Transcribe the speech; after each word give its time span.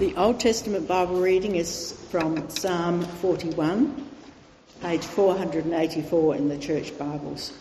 The 0.00 0.16
Old 0.16 0.40
Testament 0.40 0.88
Bible 0.88 1.20
reading 1.20 1.56
is 1.56 1.92
from 2.08 2.48
Psalm 2.48 3.02
41, 3.02 4.08
page 4.80 5.04
484 5.04 6.36
in 6.36 6.48
the 6.48 6.56
Church 6.56 6.96
Bibles. 6.96 7.52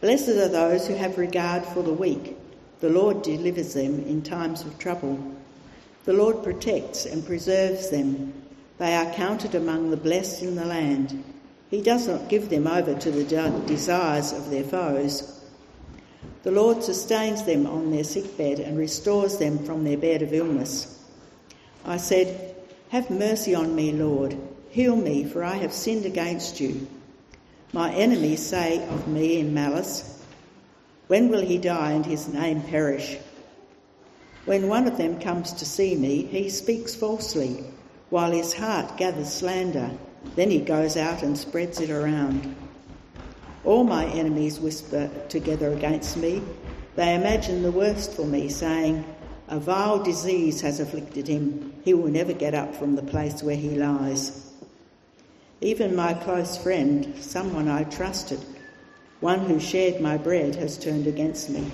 Blessed 0.00 0.30
are 0.30 0.48
those 0.48 0.88
who 0.88 0.96
have 0.96 1.18
regard 1.18 1.64
for 1.64 1.84
the 1.84 1.92
weak. 1.92 2.36
The 2.80 2.90
Lord 2.90 3.22
delivers 3.22 3.74
them 3.74 4.00
in 4.00 4.22
times 4.22 4.62
of 4.62 4.76
trouble. 4.80 5.20
The 6.04 6.14
Lord 6.14 6.42
protects 6.42 7.06
and 7.06 7.24
preserves 7.24 7.88
them. 7.88 8.32
They 8.78 8.92
are 8.96 9.12
counted 9.12 9.54
among 9.54 9.90
the 9.90 9.96
blessed 9.96 10.42
in 10.42 10.56
the 10.56 10.64
land. 10.64 11.22
He 11.70 11.80
does 11.80 12.08
not 12.08 12.28
give 12.28 12.48
them 12.48 12.66
over 12.66 12.96
to 12.96 13.10
the 13.12 13.22
desires 13.68 14.32
of 14.32 14.50
their 14.50 14.64
foes. 14.64 15.35
The 16.46 16.52
Lord 16.52 16.84
sustains 16.84 17.42
them 17.42 17.66
on 17.66 17.90
their 17.90 18.04
sick 18.04 18.38
bed 18.38 18.60
and 18.60 18.78
restores 18.78 19.36
them 19.36 19.58
from 19.64 19.82
their 19.82 19.96
bed 19.96 20.22
of 20.22 20.32
illness. 20.32 20.96
I 21.84 21.96
said, 21.96 22.54
Have 22.90 23.10
mercy 23.10 23.52
on 23.52 23.74
me, 23.74 23.90
Lord. 23.90 24.38
Heal 24.70 24.94
me, 24.94 25.24
for 25.24 25.42
I 25.42 25.54
have 25.54 25.72
sinned 25.72 26.06
against 26.06 26.60
you. 26.60 26.86
My 27.72 27.92
enemies 27.92 28.46
say 28.46 28.86
of 28.90 29.08
me 29.08 29.40
in 29.40 29.54
malice, 29.54 30.22
When 31.08 31.30
will 31.30 31.42
he 31.42 31.58
die 31.58 31.90
and 31.90 32.06
his 32.06 32.28
name 32.28 32.62
perish? 32.62 33.16
When 34.44 34.68
one 34.68 34.86
of 34.86 34.98
them 34.98 35.18
comes 35.18 35.52
to 35.54 35.64
see 35.64 35.96
me, 35.96 36.26
he 36.26 36.48
speaks 36.48 36.94
falsely, 36.94 37.64
while 38.08 38.30
his 38.30 38.54
heart 38.54 38.96
gathers 38.96 39.32
slander. 39.32 39.90
Then 40.36 40.52
he 40.52 40.60
goes 40.60 40.96
out 40.96 41.24
and 41.24 41.36
spreads 41.36 41.80
it 41.80 41.90
around. 41.90 42.54
All 43.66 43.82
my 43.82 44.06
enemies 44.06 44.60
whisper 44.60 45.10
together 45.28 45.72
against 45.72 46.16
me. 46.16 46.40
They 46.94 47.16
imagine 47.16 47.64
the 47.64 47.72
worst 47.72 48.12
for 48.12 48.24
me, 48.24 48.48
saying, 48.48 49.04
A 49.48 49.58
vile 49.58 50.00
disease 50.02 50.60
has 50.60 50.78
afflicted 50.78 51.26
him. 51.26 51.74
He 51.84 51.92
will 51.92 52.08
never 52.08 52.32
get 52.32 52.54
up 52.54 52.76
from 52.76 52.94
the 52.94 53.02
place 53.02 53.42
where 53.42 53.56
he 53.56 53.70
lies. 53.70 54.52
Even 55.60 55.96
my 55.96 56.14
close 56.14 56.56
friend, 56.56 57.12
someone 57.20 57.66
I 57.66 57.82
trusted, 57.84 58.38
one 59.18 59.40
who 59.40 59.58
shared 59.58 60.00
my 60.00 60.16
bread, 60.16 60.54
has 60.54 60.78
turned 60.78 61.08
against 61.08 61.50
me. 61.50 61.68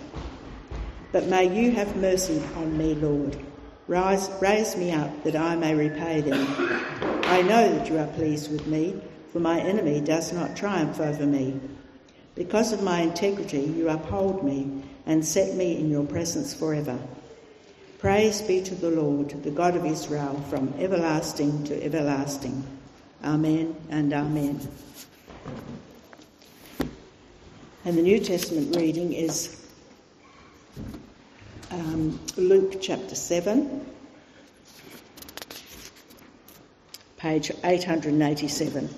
But 1.12 1.27
may 1.27 1.44
you 1.54 1.72
have 1.72 1.94
mercy 1.96 2.42
on 2.56 2.78
me, 2.78 2.94
Lord. 2.94 3.36
Rise, 3.86 4.30
raise 4.40 4.77
me 4.78 4.92
up 4.92 5.24
that 5.24 5.36
I 5.36 5.56
may 5.56 5.74
repay 5.74 6.22
them. 6.22 6.46
I 7.24 7.42
know 7.42 7.70
that 7.77 7.88
you 7.90 7.98
are 7.98 8.06
pleased 8.06 8.50
with 8.50 8.66
me, 8.66 8.98
for 9.30 9.40
my 9.40 9.60
enemy 9.60 10.00
does 10.00 10.32
not 10.32 10.56
triumph 10.56 10.98
over 10.98 11.27
me. 11.27 11.60
Because 12.34 12.72
of 12.72 12.83
my 12.83 13.00
integrity, 13.00 13.61
you 13.61 13.88
uphold 13.88 14.42
me 14.42 14.83
and 15.06 15.25
set 15.25 15.55
me 15.55 15.78
in 15.78 15.91
your 15.91 16.05
presence 16.05 16.55
forever. 16.55 16.98
Praise 17.98 18.41
be 18.42 18.62
to 18.62 18.74
the 18.74 18.91
Lord, 18.91 19.30
the 19.42 19.50
God 19.50 19.77
of 19.77 19.84
Israel, 19.84 20.41
from 20.48 20.74
everlasting 20.78 21.64
to 21.64 21.84
everlasting. 21.84 22.64
Amen 23.22 23.77
and 23.91 24.12
amen. 24.12 24.61
And 27.84 27.98
the 27.98 28.02
New 28.02 28.19
Testament 28.19 28.74
reading 28.77 29.12
is 29.12 29.61
um, 31.70 32.19
Luke 32.36 32.80
chapter 32.80 33.14
7, 33.14 33.86
page 37.19 37.50
887. 37.62 38.89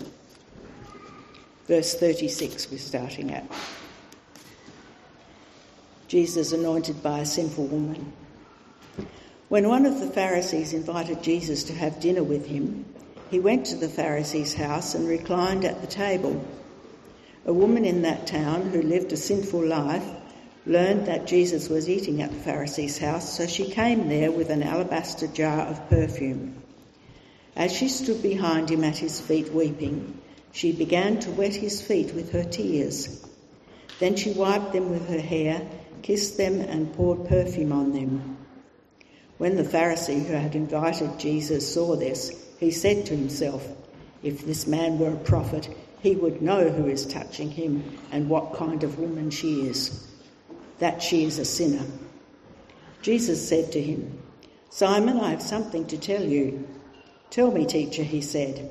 Verse 1.67 1.95
36, 1.95 2.71
we're 2.71 2.79
starting 2.79 3.33
at. 3.33 3.45
Jesus 6.09 6.53
anointed 6.53 7.03
by 7.03 7.21
a 7.21 7.27
sinful 7.27 7.67
woman. 7.67 8.13
When 9.49 9.69
one 9.69 9.87
of 9.87 9.99
the 9.99 10.11
Pharisees 10.11 10.75
invited 10.75 11.23
Jesus 11.23 11.65
to 11.65 11.73
have 11.73 12.01
dinner 12.01 12.23
with 12.23 12.47
him, 12.47 12.85
he 13.31 13.41
went 13.41 13.67
to 13.67 13.77
the 13.77 13.89
Pharisee's 13.89 14.53
house 14.53 14.95
and 14.95 15.09
reclined 15.09 15.65
at 15.65 15.81
the 15.81 15.87
table. 15.87 16.45
A 17.47 17.53
woman 17.53 17.85
in 17.85 18.03
that 18.03 18.27
town 18.27 18.69
who 18.71 18.83
lived 18.83 19.13
a 19.13 19.17
sinful 19.17 19.65
life 19.67 20.07
learned 20.67 21.07
that 21.07 21.27
Jesus 21.27 21.69
was 21.69 21.89
eating 21.89 22.21
at 22.21 22.31
the 22.31 22.41
Pharisee's 22.41 22.99
house, 22.99 23.37
so 23.37 23.47
she 23.47 23.71
came 23.71 24.09
there 24.09 24.31
with 24.31 24.51
an 24.51 24.63
alabaster 24.63 25.27
jar 25.27 25.61
of 25.67 25.89
perfume. 25.89 26.63
As 27.57 27.73
she 27.73 27.89
stood 27.89 28.23
behind 28.23 28.71
him 28.71 28.85
at 28.85 28.99
his 28.99 29.21
feet 29.21 29.53
weeping, 29.53 30.21
she 30.55 30.71
began 30.71 31.19
to 31.19 31.33
wet 31.33 31.53
his 31.53 31.83
feet 31.83 32.15
with 32.15 32.31
her 32.31 32.45
tears. 32.45 33.27
Then 33.99 34.15
she 34.15 34.31
wiped 34.31 34.73
them 34.73 34.89
with 34.89 35.09
her 35.09 35.21
hair, 35.21 35.61
kissed 36.03 36.37
them, 36.37 36.61
and 36.61 36.95
poured 36.95 37.27
perfume 37.29 37.73
on 37.73 37.93
them. 37.93 38.37
When 39.39 39.57
the 39.57 39.65
Pharisee 39.65 40.25
who 40.25 40.33
had 40.33 40.55
invited 40.55 41.19
Jesus 41.19 41.75
saw 41.75 41.97
this, 41.97 42.31
he 42.61 42.71
said 42.71 43.05
to 43.07 43.17
himself, 43.17 43.67
If 44.23 44.47
this 44.47 44.69
man 44.69 45.01
were 45.01 45.15
a 45.15 45.17
prophet, 45.17 45.69
he 46.01 46.15
would 46.15 46.41
know 46.41 46.69
who 46.69 46.87
is 46.87 47.05
touching 47.05 47.51
him 47.51 47.83
and 48.13 48.29
what 48.29 48.55
kind 48.55 48.85
of 48.85 49.01
woman 49.01 49.31
she 49.31 49.63
is, 49.63 50.09
that 50.79 51.03
she 51.03 51.25
is 51.25 51.41
a 51.41 51.45
sinner. 51.45 51.85
Jesus 53.03 53.49
said 53.49 53.73
to 53.73 53.83
him, 53.83 54.23
Simon, 54.71 55.19
I 55.19 55.31
have 55.31 55.43
something 55.43 55.89
to 55.89 55.99
tell 55.99 56.23
you. 56.23 56.69
Tell 57.31 57.51
me, 57.51 57.67
teacher, 57.67 58.05
he 58.05 58.21
said. 58.21 58.71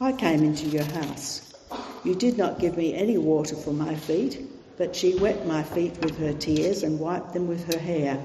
I 0.00 0.12
came 0.12 0.44
into 0.44 0.68
your 0.68 0.84
house. 0.84 1.52
You 2.04 2.14
did 2.14 2.38
not 2.38 2.60
give 2.60 2.76
me 2.76 2.94
any 2.94 3.18
water 3.18 3.56
for 3.56 3.72
my 3.72 3.96
feet, 3.96 4.40
but 4.76 4.94
she 4.94 5.16
wet 5.16 5.44
my 5.44 5.64
feet 5.64 6.00
with 6.00 6.16
her 6.18 6.32
tears 6.32 6.84
and 6.84 7.00
wiped 7.00 7.32
them 7.32 7.48
with 7.48 7.64
her 7.72 7.80
hair. 7.80 8.16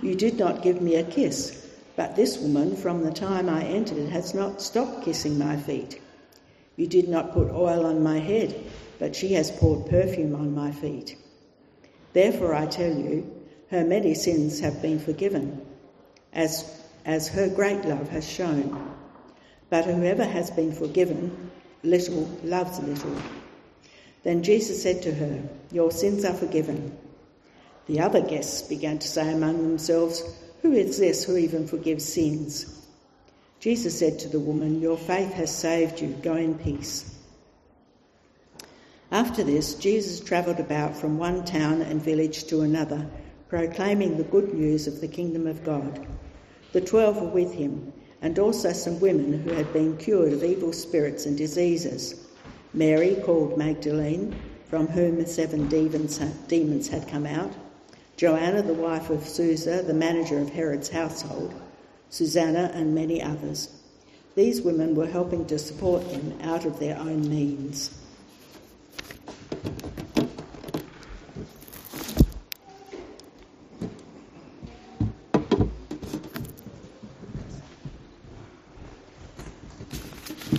You 0.00 0.14
did 0.14 0.38
not 0.38 0.62
give 0.62 0.80
me 0.80 0.94
a 0.94 1.02
kiss, 1.02 1.66
but 1.96 2.14
this 2.14 2.38
woman 2.38 2.76
from 2.76 3.02
the 3.02 3.10
time 3.10 3.48
I 3.48 3.64
entered 3.64 4.10
has 4.10 4.32
not 4.32 4.62
stopped 4.62 5.04
kissing 5.04 5.36
my 5.36 5.56
feet. 5.56 6.00
You 6.76 6.86
did 6.86 7.08
not 7.08 7.32
put 7.32 7.50
oil 7.50 7.84
on 7.84 8.04
my 8.04 8.20
head, 8.20 8.54
but 9.00 9.16
she 9.16 9.32
has 9.32 9.50
poured 9.50 9.86
perfume 9.86 10.36
on 10.36 10.54
my 10.54 10.70
feet. 10.70 11.16
Therefore 12.12 12.54
I 12.54 12.66
tell 12.66 12.96
you, 12.96 13.28
her 13.70 13.84
many 13.84 14.14
sins 14.14 14.60
have 14.60 14.80
been 14.80 15.00
forgiven, 15.00 15.66
as, 16.32 16.80
as 17.04 17.26
her 17.26 17.48
great 17.48 17.84
love 17.84 18.08
has 18.10 18.28
shown. 18.28 18.94
But 19.70 19.84
whoever 19.84 20.24
has 20.24 20.50
been 20.50 20.72
forgiven 20.72 21.50
little 21.82 22.24
loves 22.42 22.80
little. 22.80 23.16
Then 24.24 24.42
Jesus 24.42 24.82
said 24.82 25.00
to 25.02 25.14
her, 25.14 25.42
Your 25.72 25.90
sins 25.90 26.24
are 26.24 26.34
forgiven. 26.34 26.98
The 27.86 28.00
other 28.00 28.20
guests 28.20 28.62
began 28.62 28.98
to 28.98 29.08
say 29.08 29.32
among 29.32 29.62
themselves, 29.62 30.22
Who 30.62 30.72
is 30.72 30.98
this 30.98 31.24
who 31.24 31.36
even 31.36 31.66
forgives 31.66 32.04
sins? 32.04 32.84
Jesus 33.60 33.98
said 33.98 34.18
to 34.18 34.28
the 34.28 34.40
woman, 34.40 34.80
Your 34.80 34.98
faith 34.98 35.32
has 35.34 35.54
saved 35.54 36.00
you. 36.00 36.08
Go 36.22 36.34
in 36.34 36.58
peace. 36.58 37.16
After 39.12 39.42
this, 39.42 39.74
Jesus 39.74 40.20
travelled 40.20 40.60
about 40.60 40.96
from 40.96 41.18
one 41.18 41.44
town 41.44 41.82
and 41.82 42.02
village 42.02 42.44
to 42.44 42.60
another, 42.60 43.08
proclaiming 43.48 44.16
the 44.16 44.24
good 44.24 44.52
news 44.54 44.86
of 44.86 45.00
the 45.00 45.08
kingdom 45.08 45.46
of 45.46 45.64
God. 45.64 46.06
The 46.72 46.80
twelve 46.80 47.20
were 47.20 47.28
with 47.28 47.52
him 47.52 47.92
and 48.22 48.38
also 48.38 48.72
some 48.72 49.00
women 49.00 49.42
who 49.42 49.52
had 49.52 49.72
been 49.72 49.96
cured 49.96 50.32
of 50.32 50.44
evil 50.44 50.72
spirits 50.72 51.26
and 51.26 51.36
diseases. 51.36 52.26
Mary, 52.72 53.16
called 53.24 53.58
Magdalene, 53.58 54.34
from 54.68 54.86
whom 54.86 55.24
seven 55.26 55.68
demons 55.68 56.18
had 56.88 57.08
come 57.08 57.26
out, 57.26 57.52
Joanna, 58.16 58.62
the 58.62 58.74
wife 58.74 59.10
of 59.10 59.20
Chuza, 59.20 59.86
the 59.86 59.94
manager 59.94 60.38
of 60.38 60.50
Herod's 60.50 60.90
household, 60.90 61.54
Susanna, 62.10 62.70
and 62.74 62.94
many 62.94 63.22
others. 63.22 63.70
These 64.36 64.62
women 64.62 64.94
were 64.94 65.06
helping 65.06 65.46
to 65.46 65.58
support 65.58 66.08
them 66.10 66.38
out 66.42 66.66
of 66.66 66.78
their 66.78 66.98
own 66.98 67.28
means. 67.28 67.98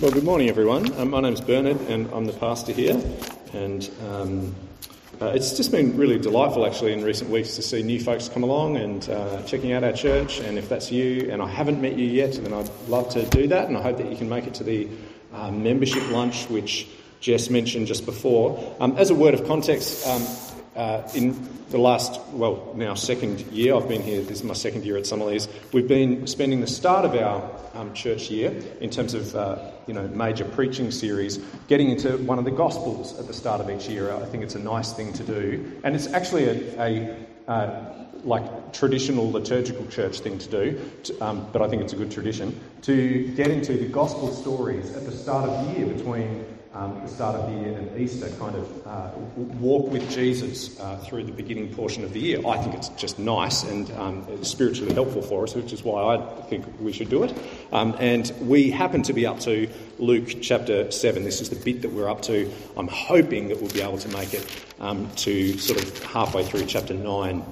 Well, 0.00 0.10
good 0.10 0.24
morning, 0.24 0.48
everyone. 0.48 0.90
Um, 0.94 1.10
my 1.10 1.20
name's 1.20 1.42
Bernard, 1.42 1.78
and 1.82 2.10
I'm 2.12 2.24
the 2.24 2.32
pastor 2.32 2.72
here. 2.72 3.00
And 3.52 3.88
um, 4.08 4.54
uh, 5.20 5.26
it's 5.26 5.54
just 5.56 5.70
been 5.70 5.96
really 5.96 6.18
delightful, 6.18 6.64
actually, 6.64 6.94
in 6.94 7.04
recent 7.04 7.30
weeks 7.30 7.56
to 7.56 7.62
see 7.62 7.82
new 7.82 8.00
folks 8.00 8.28
come 8.28 8.42
along 8.42 8.78
and 8.78 9.08
uh, 9.10 9.42
checking 9.42 9.72
out 9.72 9.84
our 9.84 9.92
church. 9.92 10.40
And 10.40 10.56
if 10.56 10.68
that's 10.68 10.90
you 10.90 11.28
and 11.30 11.42
I 11.42 11.46
haven't 11.46 11.82
met 11.82 11.98
you 11.98 12.06
yet, 12.06 12.32
then 12.32 12.54
I'd 12.54 12.70
love 12.88 13.10
to 13.10 13.26
do 13.26 13.46
that. 13.48 13.68
And 13.68 13.76
I 13.76 13.82
hope 13.82 13.98
that 13.98 14.10
you 14.10 14.16
can 14.16 14.30
make 14.30 14.46
it 14.46 14.54
to 14.54 14.64
the 14.64 14.88
uh, 15.34 15.50
membership 15.50 16.10
lunch, 16.10 16.48
which 16.48 16.88
Jess 17.20 17.50
mentioned 17.50 17.86
just 17.86 18.06
before. 18.06 18.74
Um, 18.80 18.96
as 18.96 19.10
a 19.10 19.14
word 19.14 19.34
of 19.34 19.46
context, 19.46 20.06
um, 20.06 20.22
uh, 20.76 21.08
in 21.14 21.48
the 21.70 21.78
last, 21.78 22.20
well, 22.32 22.72
now 22.76 22.94
second 22.94 23.40
year, 23.52 23.74
I've 23.74 23.88
been 23.88 24.02
here, 24.02 24.22
this 24.22 24.38
is 24.38 24.44
my 24.44 24.54
second 24.54 24.84
year 24.84 24.96
at 24.96 25.04
Summerlees, 25.04 25.48
we've 25.72 25.88
been 25.88 26.26
spending 26.26 26.60
the 26.60 26.66
start 26.66 27.04
of 27.04 27.14
our 27.14 27.50
um, 27.74 27.92
church 27.94 28.30
year 28.30 28.50
in 28.80 28.90
terms 28.90 29.14
of, 29.14 29.34
uh, 29.34 29.70
you 29.86 29.94
know, 29.94 30.06
major 30.08 30.44
preaching 30.44 30.90
series, 30.90 31.38
getting 31.68 31.90
into 31.90 32.16
one 32.18 32.38
of 32.38 32.44
the 32.44 32.50
Gospels 32.50 33.18
at 33.18 33.26
the 33.26 33.34
start 33.34 33.60
of 33.60 33.70
each 33.70 33.88
year. 33.88 34.12
I 34.12 34.24
think 34.26 34.42
it's 34.42 34.54
a 34.54 34.60
nice 34.60 34.92
thing 34.92 35.12
to 35.14 35.24
do. 35.24 35.80
And 35.84 35.94
it's 35.94 36.06
actually 36.08 36.44
a, 36.44 37.16
a 37.46 37.50
uh, 37.50 38.02
like 38.24 38.72
traditional 38.72 39.30
liturgical 39.30 39.86
church 39.86 40.20
thing 40.20 40.38
to 40.38 40.48
do, 40.48 40.80
to, 41.04 41.20
um, 41.24 41.46
but 41.52 41.60
I 41.60 41.68
think 41.68 41.82
it's 41.82 41.92
a 41.92 41.96
good 41.96 42.10
tradition, 42.10 42.58
to 42.82 43.28
get 43.34 43.48
into 43.48 43.74
the 43.74 43.86
Gospel 43.86 44.32
stories 44.32 44.94
at 44.94 45.04
the 45.04 45.12
start 45.12 45.48
of 45.48 45.66
the 45.66 45.78
year 45.78 45.86
between 45.86 46.44
um, 46.74 47.00
the 47.02 47.08
start 47.08 47.36
of 47.36 47.50
the 47.50 47.58
year 47.58 47.78
and 47.78 48.00
Easter, 48.00 48.28
kind 48.38 48.56
of 48.56 48.86
uh, 48.86 49.10
walk 49.60 49.90
with 49.90 50.10
Jesus 50.10 50.78
uh, 50.80 50.96
through 50.98 51.24
the 51.24 51.32
beginning 51.32 51.74
portion 51.74 52.02
of 52.02 52.12
the 52.12 52.20
year. 52.20 52.40
I 52.46 52.56
think 52.58 52.74
it's 52.74 52.88
just 52.90 53.18
nice 53.18 53.62
and 53.62 53.90
um, 53.92 54.44
spiritually 54.44 54.94
helpful 54.94 55.22
for 55.22 55.44
us, 55.44 55.54
which 55.54 55.72
is 55.72 55.82
why 55.82 56.16
I 56.16 56.42
think 56.48 56.64
we 56.80 56.92
should 56.92 57.10
do 57.10 57.24
it. 57.24 57.34
Um, 57.72 57.94
and 57.98 58.32
we 58.40 58.70
happen 58.70 59.02
to 59.02 59.12
be 59.12 59.26
up 59.26 59.40
to 59.40 59.68
Luke 59.98 60.28
chapter 60.40 60.90
7. 60.90 61.24
This 61.24 61.40
is 61.40 61.50
the 61.50 61.56
bit 61.56 61.82
that 61.82 61.92
we're 61.92 62.08
up 62.08 62.22
to. 62.22 62.50
I'm 62.76 62.88
hoping 62.88 63.48
that 63.48 63.60
we'll 63.60 63.72
be 63.72 63.82
able 63.82 63.98
to 63.98 64.08
make 64.08 64.32
it 64.32 64.64
um, 64.80 65.10
to 65.16 65.58
sort 65.58 65.82
of 65.82 66.02
halfway 66.04 66.44
through 66.44 66.64
chapter 66.66 66.94
9 66.94 67.44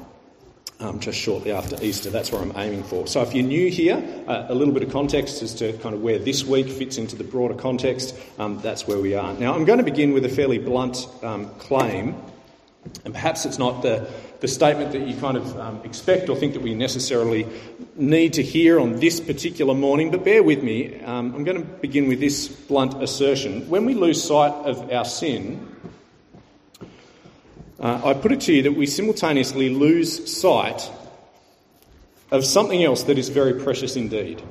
um, 0.80 0.98
just 0.98 1.18
shortly 1.18 1.52
after 1.52 1.76
Easter. 1.82 2.10
That's 2.10 2.32
where 2.32 2.40
I'm 2.40 2.52
aiming 2.56 2.82
for. 2.84 3.06
So, 3.06 3.22
if 3.22 3.34
you're 3.34 3.46
new 3.46 3.70
here, 3.70 4.02
uh, 4.26 4.46
a 4.48 4.54
little 4.54 4.74
bit 4.74 4.82
of 4.82 4.90
context 4.90 5.42
as 5.42 5.54
to 5.56 5.72
kind 5.78 5.94
of 5.94 6.02
where 6.02 6.18
this 6.18 6.44
week 6.44 6.68
fits 6.68 6.98
into 6.98 7.16
the 7.16 7.24
broader 7.24 7.54
context. 7.54 8.16
Um, 8.38 8.60
that's 8.60 8.86
where 8.86 8.98
we 8.98 9.14
are. 9.14 9.32
Now, 9.34 9.54
I'm 9.54 9.64
going 9.64 9.78
to 9.78 9.84
begin 9.84 10.12
with 10.12 10.24
a 10.24 10.28
fairly 10.28 10.58
blunt 10.58 11.06
um, 11.22 11.50
claim, 11.56 12.16
and 13.04 13.12
perhaps 13.12 13.44
it's 13.44 13.58
not 13.58 13.82
the, 13.82 14.08
the 14.40 14.48
statement 14.48 14.92
that 14.92 15.06
you 15.06 15.14
kind 15.20 15.36
of 15.36 15.58
um, 15.58 15.82
expect 15.84 16.28
or 16.30 16.36
think 16.36 16.54
that 16.54 16.62
we 16.62 16.74
necessarily 16.74 17.46
need 17.94 18.32
to 18.34 18.42
hear 18.42 18.80
on 18.80 18.96
this 18.96 19.20
particular 19.20 19.74
morning, 19.74 20.10
but 20.10 20.24
bear 20.24 20.42
with 20.42 20.62
me. 20.62 20.98
Um, 21.02 21.34
I'm 21.34 21.44
going 21.44 21.58
to 21.60 21.66
begin 21.66 22.08
with 22.08 22.20
this 22.20 22.48
blunt 22.48 23.02
assertion. 23.02 23.68
When 23.68 23.84
we 23.84 23.94
lose 23.94 24.22
sight 24.22 24.52
of 24.52 24.90
our 24.90 25.04
sin, 25.04 25.66
uh, 27.80 28.00
I 28.04 28.14
put 28.14 28.32
it 28.32 28.42
to 28.42 28.52
you 28.52 28.62
that 28.62 28.72
we 28.72 28.86
simultaneously 28.86 29.70
lose 29.70 30.30
sight 30.30 30.90
of 32.30 32.44
something 32.44 32.84
else 32.84 33.04
that 33.04 33.18
is 33.18 33.28
very 33.30 33.54
precious 33.54 33.96
indeed. 33.96 34.42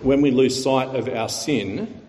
When 0.00 0.20
we 0.20 0.30
lose 0.30 0.62
sight 0.62 0.94
of 0.94 1.08
our 1.08 1.28
sin, 1.28 2.02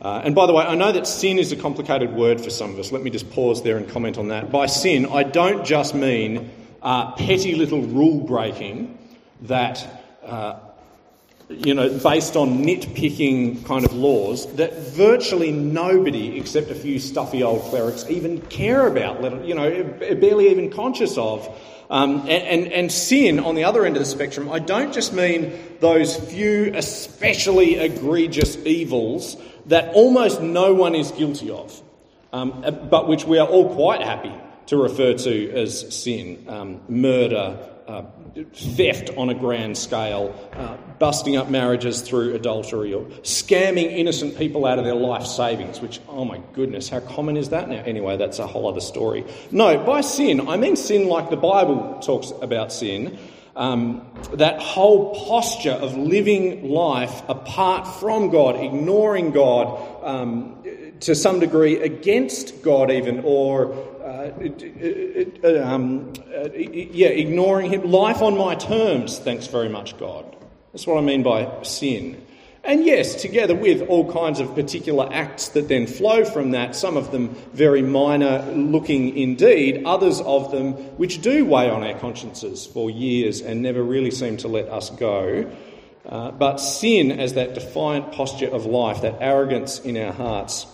uh, 0.00 0.22
and 0.24 0.34
by 0.34 0.46
the 0.46 0.52
way, 0.52 0.64
I 0.64 0.74
know 0.74 0.90
that 0.92 1.06
sin 1.06 1.38
is 1.38 1.52
a 1.52 1.56
complicated 1.56 2.12
word 2.12 2.40
for 2.40 2.50
some 2.50 2.72
of 2.72 2.78
us. 2.78 2.90
Let 2.90 3.02
me 3.02 3.10
just 3.10 3.30
pause 3.30 3.62
there 3.62 3.76
and 3.76 3.88
comment 3.88 4.18
on 4.18 4.28
that. 4.28 4.50
By 4.50 4.66
sin, 4.66 5.06
I 5.06 5.22
don't 5.22 5.64
just 5.64 5.94
mean 5.94 6.50
uh, 6.82 7.12
petty 7.12 7.54
little 7.54 7.82
rule 7.82 8.20
breaking 8.20 8.98
that 9.42 9.86
uh, 10.24 10.58
you 11.58 11.74
know, 11.74 11.88
based 11.98 12.36
on 12.36 12.64
nitpicking 12.64 13.64
kind 13.64 13.84
of 13.84 13.92
laws 13.92 14.52
that 14.56 14.76
virtually 14.88 15.52
nobody 15.52 16.38
except 16.38 16.70
a 16.70 16.74
few 16.74 16.98
stuffy 16.98 17.42
old 17.42 17.62
clerics 17.62 18.04
even 18.08 18.40
care 18.42 18.86
about, 18.86 19.44
you 19.46 19.54
know, 19.54 19.84
barely 20.20 20.50
even 20.50 20.70
conscious 20.70 21.16
of. 21.18 21.48
Um, 21.90 22.20
and, 22.20 22.30
and, 22.30 22.72
and, 22.72 22.92
sin 22.92 23.38
on 23.38 23.54
the 23.54 23.64
other 23.64 23.84
end 23.84 23.96
of 23.96 24.00
the 24.00 24.06
spectrum, 24.06 24.50
I 24.50 24.60
don't 24.60 24.94
just 24.94 25.12
mean 25.12 25.52
those 25.80 26.16
few 26.16 26.72
especially 26.74 27.74
egregious 27.74 28.56
evils 28.64 29.36
that 29.66 29.92
almost 29.92 30.40
no 30.40 30.72
one 30.72 30.94
is 30.94 31.10
guilty 31.10 31.50
of, 31.50 31.78
um, 32.32 32.64
but 32.88 33.08
which 33.08 33.26
we 33.26 33.38
are 33.38 33.46
all 33.46 33.74
quite 33.74 34.00
happy 34.00 34.32
to 34.72 34.78
refer 34.78 35.12
to 35.12 35.52
as 35.52 35.94
sin 35.94 36.46
um, 36.48 36.80
murder, 36.88 37.58
uh, 37.86 38.02
theft 38.54 39.10
on 39.18 39.28
a 39.28 39.34
grand 39.34 39.76
scale, 39.76 40.34
uh, 40.54 40.78
busting 40.98 41.36
up 41.36 41.50
marriages 41.50 42.00
through 42.00 42.34
adultery, 42.34 42.94
or 42.94 43.04
scamming 43.20 43.94
innocent 43.94 44.34
people 44.38 44.64
out 44.64 44.78
of 44.78 44.86
their 44.86 44.94
life 44.94 45.26
savings, 45.26 45.82
which, 45.82 46.00
oh 46.08 46.24
my 46.24 46.40
goodness, 46.54 46.88
how 46.88 47.00
common 47.00 47.36
is 47.36 47.50
that 47.50 47.68
now? 47.68 47.82
Anyway, 47.84 48.16
that's 48.16 48.38
a 48.38 48.46
whole 48.46 48.66
other 48.66 48.80
story. 48.80 49.26
No, 49.50 49.84
by 49.84 50.00
sin, 50.00 50.48
I 50.48 50.56
mean 50.56 50.76
sin 50.76 51.06
like 51.06 51.28
the 51.28 51.36
Bible 51.36 52.00
talks 52.00 52.32
about 52.40 52.72
sin. 52.72 53.18
Um, 53.54 54.10
that 54.32 54.58
whole 54.58 55.14
posture 55.26 55.72
of 55.72 55.94
living 55.94 56.70
life 56.70 57.22
apart 57.28 57.86
from 58.00 58.30
God, 58.30 58.56
ignoring 58.56 59.32
God, 59.32 60.02
um, 60.02 60.64
to 61.00 61.14
some 61.14 61.40
degree 61.40 61.82
against 61.82 62.62
God, 62.62 62.90
even, 62.90 63.22
or 63.24 63.91
uh, 64.22 65.48
uh, 65.48 65.62
um, 65.64 66.12
uh, 66.34 66.48
yeah, 66.54 67.08
ignoring 67.08 67.70
Him. 67.70 67.90
Life 67.90 68.22
on 68.22 68.36
my 68.36 68.54
terms, 68.54 69.18
thanks 69.18 69.46
very 69.46 69.68
much, 69.68 69.98
God. 69.98 70.24
That's 70.72 70.86
what 70.86 70.98
I 70.98 71.00
mean 71.00 71.22
by 71.22 71.62
sin. 71.62 72.24
And 72.64 72.84
yes, 72.84 73.20
together 73.20 73.56
with 73.56 73.82
all 73.88 74.10
kinds 74.12 74.38
of 74.38 74.54
particular 74.54 75.08
acts 75.12 75.48
that 75.48 75.66
then 75.66 75.88
flow 75.88 76.24
from 76.24 76.52
that, 76.52 76.76
some 76.76 76.96
of 76.96 77.10
them 77.10 77.30
very 77.52 77.82
minor 77.82 78.40
looking 78.52 79.16
indeed, 79.16 79.82
others 79.84 80.20
of 80.20 80.52
them 80.52 80.74
which 80.96 81.20
do 81.22 81.44
weigh 81.44 81.68
on 81.68 81.82
our 81.82 81.98
consciences 81.98 82.64
for 82.64 82.88
years 82.88 83.40
and 83.40 83.62
never 83.62 83.82
really 83.82 84.12
seem 84.12 84.36
to 84.38 84.48
let 84.48 84.68
us 84.68 84.90
go. 84.90 85.50
Uh, 86.06 86.30
but 86.30 86.58
sin 86.58 87.10
as 87.10 87.34
that 87.34 87.54
defiant 87.54 88.12
posture 88.12 88.48
of 88.48 88.64
life, 88.64 89.02
that 89.02 89.16
arrogance 89.20 89.80
in 89.80 89.96
our 89.96 90.12
hearts, 90.12 90.66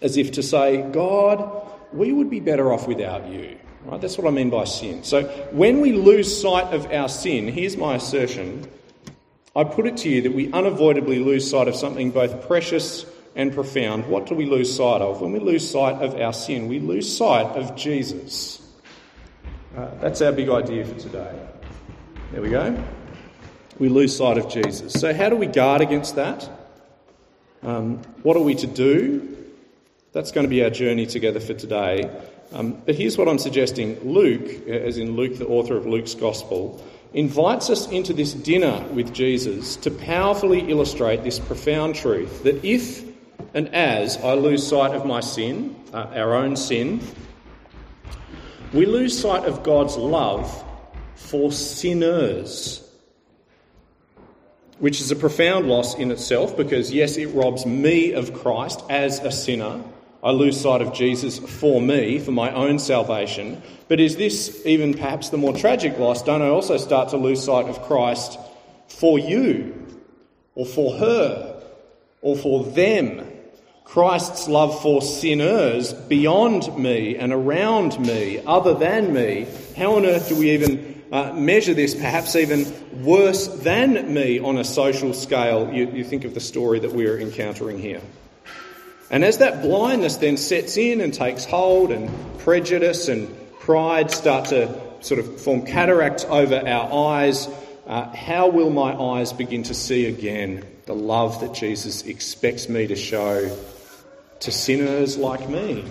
as 0.00 0.16
if 0.16 0.32
to 0.32 0.42
say, 0.42 0.82
God, 0.82 1.64
we 1.94 2.12
would 2.12 2.30
be 2.30 2.40
better 2.40 2.72
off 2.72 2.86
without 2.86 3.28
you. 3.28 3.56
Right? 3.84 4.00
That's 4.00 4.18
what 4.18 4.26
I 4.26 4.30
mean 4.30 4.50
by 4.50 4.64
sin. 4.64 5.04
So 5.04 5.24
when 5.52 5.80
we 5.80 5.92
lose 5.92 6.40
sight 6.40 6.74
of 6.74 6.90
our 6.90 7.08
sin, 7.08 7.48
here's 7.48 7.76
my 7.76 7.96
assertion. 7.96 8.68
I 9.54 9.64
put 9.64 9.86
it 9.86 9.98
to 9.98 10.08
you 10.08 10.22
that 10.22 10.32
we 10.32 10.50
unavoidably 10.52 11.20
lose 11.20 11.48
sight 11.48 11.68
of 11.68 11.76
something 11.76 12.10
both 12.10 12.46
precious 12.46 13.06
and 13.36 13.52
profound. 13.52 14.06
What 14.06 14.26
do 14.26 14.34
we 14.34 14.46
lose 14.46 14.74
sight 14.74 15.02
of? 15.02 15.20
When 15.20 15.32
we 15.32 15.38
lose 15.38 15.68
sight 15.68 15.96
of 16.02 16.18
our 16.20 16.32
sin, 16.32 16.68
we 16.68 16.80
lose 16.80 17.14
sight 17.14 17.46
of 17.56 17.76
Jesus. 17.76 18.60
Uh, 19.76 19.90
that's 20.00 20.22
our 20.22 20.32
big 20.32 20.48
idea 20.48 20.84
for 20.84 20.98
today. 20.98 21.38
There 22.32 22.40
we 22.40 22.50
go. 22.50 22.82
We 23.78 23.88
lose 23.88 24.16
sight 24.16 24.38
of 24.38 24.48
Jesus. 24.48 24.92
So, 24.92 25.12
how 25.12 25.28
do 25.28 25.36
we 25.36 25.46
guard 25.46 25.80
against 25.80 26.14
that? 26.16 26.48
Um, 27.62 27.98
what 28.22 28.36
are 28.36 28.42
we 28.42 28.54
to 28.56 28.66
do? 28.66 29.33
That's 30.14 30.30
going 30.30 30.44
to 30.44 30.48
be 30.48 30.62
our 30.62 30.70
journey 30.70 31.06
together 31.06 31.40
for 31.40 31.54
today. 31.54 32.08
Um, 32.52 32.80
but 32.86 32.94
here's 32.94 33.18
what 33.18 33.26
I'm 33.26 33.40
suggesting 33.40 33.98
Luke, 34.04 34.68
as 34.68 34.96
in 34.96 35.16
Luke, 35.16 35.38
the 35.38 35.46
author 35.48 35.76
of 35.76 35.86
Luke's 35.86 36.14
Gospel, 36.14 36.80
invites 37.12 37.68
us 37.68 37.88
into 37.88 38.12
this 38.12 38.32
dinner 38.32 38.86
with 38.92 39.12
Jesus 39.12 39.74
to 39.74 39.90
powerfully 39.90 40.70
illustrate 40.70 41.24
this 41.24 41.40
profound 41.40 41.96
truth 41.96 42.44
that 42.44 42.64
if 42.64 43.02
and 43.54 43.74
as 43.74 44.16
I 44.18 44.34
lose 44.34 44.64
sight 44.64 44.94
of 44.94 45.04
my 45.04 45.18
sin, 45.18 45.74
uh, 45.92 46.06
our 46.14 46.36
own 46.36 46.54
sin, 46.54 47.00
we 48.72 48.86
lose 48.86 49.18
sight 49.18 49.46
of 49.46 49.64
God's 49.64 49.96
love 49.96 50.64
for 51.16 51.50
sinners, 51.50 52.88
which 54.78 55.00
is 55.00 55.10
a 55.10 55.16
profound 55.16 55.66
loss 55.66 55.96
in 55.96 56.12
itself 56.12 56.56
because, 56.56 56.92
yes, 56.92 57.16
it 57.16 57.26
robs 57.34 57.66
me 57.66 58.12
of 58.12 58.32
Christ 58.32 58.80
as 58.88 59.18
a 59.18 59.32
sinner 59.32 59.82
I 60.24 60.30
lose 60.30 60.58
sight 60.58 60.80
of 60.80 60.94
Jesus 60.94 61.38
for 61.38 61.82
me, 61.82 62.18
for 62.18 62.32
my 62.32 62.50
own 62.50 62.78
salvation. 62.78 63.62
But 63.88 64.00
is 64.00 64.16
this 64.16 64.62
even 64.64 64.94
perhaps 64.94 65.28
the 65.28 65.36
more 65.36 65.52
tragic 65.52 65.98
loss? 65.98 66.22
Don't 66.22 66.40
I 66.40 66.48
also 66.48 66.78
start 66.78 67.10
to 67.10 67.18
lose 67.18 67.44
sight 67.44 67.66
of 67.66 67.82
Christ 67.82 68.38
for 68.88 69.18
you, 69.18 69.86
or 70.54 70.64
for 70.64 70.96
her, 70.96 71.62
or 72.22 72.36
for 72.36 72.64
them? 72.64 73.30
Christ's 73.84 74.48
love 74.48 74.80
for 74.80 75.02
sinners 75.02 75.92
beyond 75.92 76.74
me 76.78 77.16
and 77.16 77.30
around 77.30 78.00
me, 78.00 78.42
other 78.46 78.72
than 78.72 79.12
me. 79.12 79.46
How 79.76 79.96
on 79.96 80.06
earth 80.06 80.30
do 80.30 80.38
we 80.38 80.52
even 80.52 81.02
uh, 81.12 81.34
measure 81.34 81.74
this, 81.74 81.94
perhaps 81.94 82.34
even 82.34 82.64
worse 83.04 83.46
than 83.46 84.14
me 84.14 84.38
on 84.38 84.56
a 84.56 84.64
social 84.64 85.12
scale? 85.12 85.70
You, 85.70 85.90
you 85.90 86.02
think 86.02 86.24
of 86.24 86.32
the 86.32 86.40
story 86.40 86.78
that 86.78 86.92
we're 86.92 87.20
encountering 87.20 87.78
here. 87.78 88.00
And 89.14 89.24
as 89.24 89.38
that 89.38 89.62
blindness 89.62 90.16
then 90.16 90.36
sets 90.36 90.76
in 90.76 91.00
and 91.00 91.14
takes 91.14 91.44
hold, 91.44 91.92
and 91.92 92.10
prejudice 92.40 93.06
and 93.06 93.32
pride 93.60 94.10
start 94.10 94.46
to 94.46 94.68
sort 95.00 95.20
of 95.20 95.40
form 95.40 95.64
cataracts 95.64 96.24
over 96.24 96.56
our 96.56 97.12
eyes, 97.12 97.48
uh, 97.86 98.14
how 98.14 98.48
will 98.48 98.70
my 98.70 98.92
eyes 98.92 99.32
begin 99.32 99.62
to 99.64 99.74
see 99.74 100.06
again 100.06 100.64
the 100.86 100.96
love 100.96 101.40
that 101.42 101.54
Jesus 101.54 102.02
expects 102.02 102.68
me 102.68 102.88
to 102.88 102.96
show 102.96 103.56
to 104.40 104.50
sinners 104.50 105.16
like 105.16 105.48
me? 105.48 105.84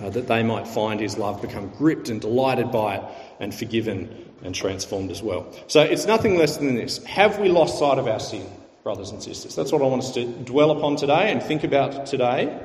uh, 0.00 0.10
that 0.10 0.26
they 0.26 0.42
might 0.42 0.66
find 0.66 1.00
his 1.00 1.16
love, 1.16 1.40
become 1.40 1.68
gripped 1.70 2.08
and 2.08 2.20
delighted 2.20 2.72
by 2.72 2.96
it, 2.96 3.02
and 3.40 3.54
forgiven 3.54 4.30
and 4.42 4.54
transformed 4.54 5.10
as 5.10 5.22
well. 5.22 5.46
So 5.68 5.80
it's 5.80 6.06
nothing 6.06 6.36
less 6.36 6.56
than 6.56 6.74
this. 6.74 7.02
Have 7.04 7.38
we 7.38 7.48
lost 7.48 7.78
sight 7.78 7.98
of 7.98 8.08
our 8.08 8.20
sin, 8.20 8.46
brothers 8.84 9.10
and 9.10 9.22
sisters? 9.22 9.56
That's 9.56 9.72
what 9.72 9.80
I 9.80 9.86
want 9.86 10.02
us 10.02 10.12
to 10.12 10.26
dwell 10.26 10.70
upon 10.70 10.96
today 10.96 11.32
and 11.32 11.42
think 11.42 11.64
about 11.64 12.06
today. 12.06 12.56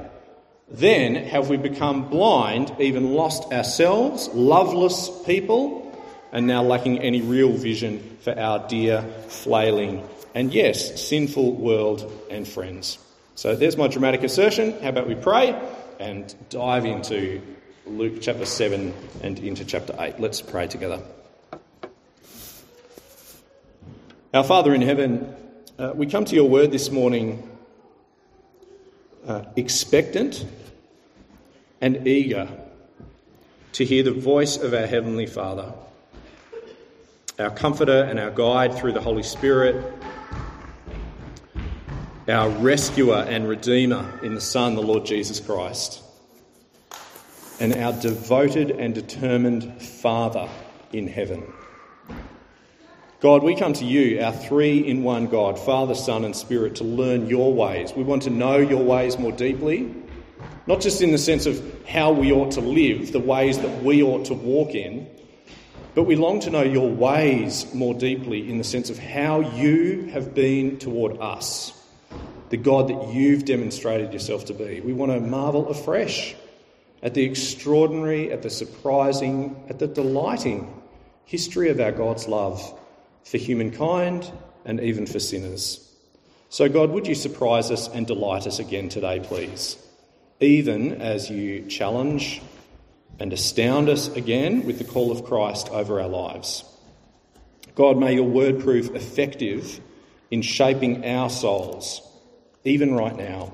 Then 0.70 1.16
have 1.16 1.50
we 1.50 1.58
become 1.58 2.10
blind, 2.10 2.76
even 2.78 3.14
lost 3.14 3.52
ourselves, 3.52 4.28
loveless 4.34 5.10
people, 5.26 5.86
and 6.32 6.46
now 6.46 6.62
lacking 6.62 7.00
any 7.00 7.22
real 7.22 7.54
vision 7.54 8.18
for 8.22 8.38
our 8.38 8.68
dear, 8.68 9.02
flailing, 9.30 10.08
and 10.36 10.54
yes, 10.54 11.02
sinful 11.02 11.54
world 11.54 12.12
and 12.30 12.48
friends. 12.48 13.00
So 13.36 13.56
there's 13.56 13.78
my 13.78 13.88
dramatic 13.88 14.22
assertion. 14.22 14.80
How 14.82 14.90
about 14.90 15.08
we 15.08 15.16
pray 15.16 15.60
and 16.00 16.36
dive 16.50 16.86
into 16.86 17.42
Luke 17.88 18.22
chapter 18.22 18.46
7 18.46 18.94
and 19.24 19.40
into 19.40 19.64
chapter 19.64 19.96
8? 19.98 20.20
Let's 20.20 20.42
pray 20.42 20.68
together. 20.68 21.02
Our 24.34 24.44
Father 24.44 24.76
in 24.76 24.82
heaven, 24.82 25.36
uh, 25.80 25.94
we 25.96 26.06
come 26.06 26.26
to 26.26 26.36
your 26.36 26.50
word 26.50 26.72
this 26.72 26.92
morning 26.92 27.50
uh, 29.26 29.46
expectant 29.56 30.46
and 31.80 32.06
eager 32.06 32.50
to 33.72 33.86
hear 33.86 34.04
the 34.04 34.12
voice 34.12 34.58
of 34.58 34.74
our 34.74 34.86
Heavenly 34.86 35.26
Father, 35.26 35.72
our 37.40 37.52
comforter 37.52 38.04
and 38.04 38.20
our 38.20 38.32
guide 38.32 38.76
through 38.76 38.92
the 38.92 39.00
Holy 39.00 39.24
Spirit, 39.24 39.94
our 42.28 42.50
rescuer 42.50 43.26
and 43.30 43.48
redeemer 43.48 44.20
in 44.22 44.36
the 44.36 44.42
Son, 44.42 44.76
the 44.76 44.82
Lord 44.82 45.06
Jesus 45.06 45.40
Christ, 45.40 46.04
and 47.62 47.74
our 47.74 47.94
devoted 47.94 48.72
and 48.72 48.94
determined 48.94 49.82
Father 49.82 50.50
in 50.92 51.08
heaven. 51.08 51.42
God, 53.22 53.44
we 53.44 53.54
come 53.54 53.74
to 53.74 53.84
you, 53.84 54.22
our 54.22 54.32
three 54.32 54.78
in 54.78 55.04
one 55.04 55.28
God, 55.28 55.60
Father, 55.60 55.94
Son, 55.94 56.24
and 56.24 56.34
Spirit, 56.34 56.76
to 56.76 56.86
learn 56.86 57.28
your 57.28 57.54
ways. 57.54 57.92
We 57.94 58.04
want 58.04 58.24
to 58.24 58.30
know 58.30 58.56
your 58.56 58.82
ways 58.82 59.18
more 59.18 59.34
deeply, 59.34 59.94
not 60.68 60.80
just 60.80 61.02
in 61.02 61.12
the 61.12 61.18
sense 61.18 61.46
of 61.46 61.62
how 61.86 62.14
we 62.14 62.32
ought 62.32 62.52
to 62.52 62.62
live, 62.62 63.12
the 63.12 63.20
ways 63.20 63.60
that 63.60 63.84
we 63.84 64.02
ought 64.02 64.28
to 64.28 64.34
walk 64.34 64.70
in, 64.70 65.10
but 65.96 66.04
we 66.04 66.16
long 66.16 66.40
to 66.40 66.50
know 66.50 66.64
your 66.64 66.90
ways 66.90 67.66
more 67.74 67.94
deeply 67.94 68.50
in 68.50 68.58
the 68.58 68.64
sense 68.64 68.90
of 68.90 68.98
how 68.98 69.42
you 69.42 70.10
have 70.14 70.34
been 70.34 70.78
toward 70.78 71.20
us, 71.20 71.74
the 72.52 72.58
God 72.58 72.88
that 72.88 73.14
you've 73.14 73.44
demonstrated 73.44 74.14
yourself 74.14 74.46
to 74.46 74.54
be. 74.54 74.80
We 74.80 74.94
want 74.94 75.12
to 75.12 75.20
marvel 75.20 75.68
afresh 75.68 76.38
at 77.04 77.16
the 77.16 77.26
extraordinary, 77.26 78.32
at 78.32 78.44
the 78.44 78.50
surprising, 78.50 79.62
at 79.68 79.78
the 79.78 79.88
delighting 79.88 80.74
history 81.26 81.68
of 81.68 81.82
our 81.82 81.92
God's 81.92 82.26
love 82.26 82.79
for 83.30 83.38
humankind 83.38 84.32
and 84.66 84.80
even 84.80 85.06
for 85.06 85.20
sinners. 85.20 85.86
So, 86.50 86.68
God, 86.68 86.90
would 86.90 87.06
you 87.06 87.14
surprise 87.14 87.70
us 87.70 87.88
and 87.88 88.08
delight 88.08 88.48
us 88.48 88.58
again 88.58 88.90
today, 88.90 89.20
please? 89.20 89.78
Even 90.40 91.02
as 91.02 91.30
you 91.30 91.68
challenge 91.68 92.42
and 93.20 93.32
astound 93.32 93.88
us 93.88 94.08
again 94.16 94.66
with 94.66 94.80
the 94.80 94.84
call 94.84 95.12
of 95.12 95.26
Christ 95.26 95.70
over 95.70 96.02
our 96.02 96.08
lives. 96.08 96.64
God, 97.76 97.98
may 97.98 98.16
your 98.16 98.24
word 98.28 98.62
prove 98.62 98.96
effective 98.96 99.80
in 100.32 100.42
shaping 100.42 101.06
our 101.06 101.30
souls, 101.30 102.02
even 102.64 102.96
right 102.96 103.16
now. 103.16 103.52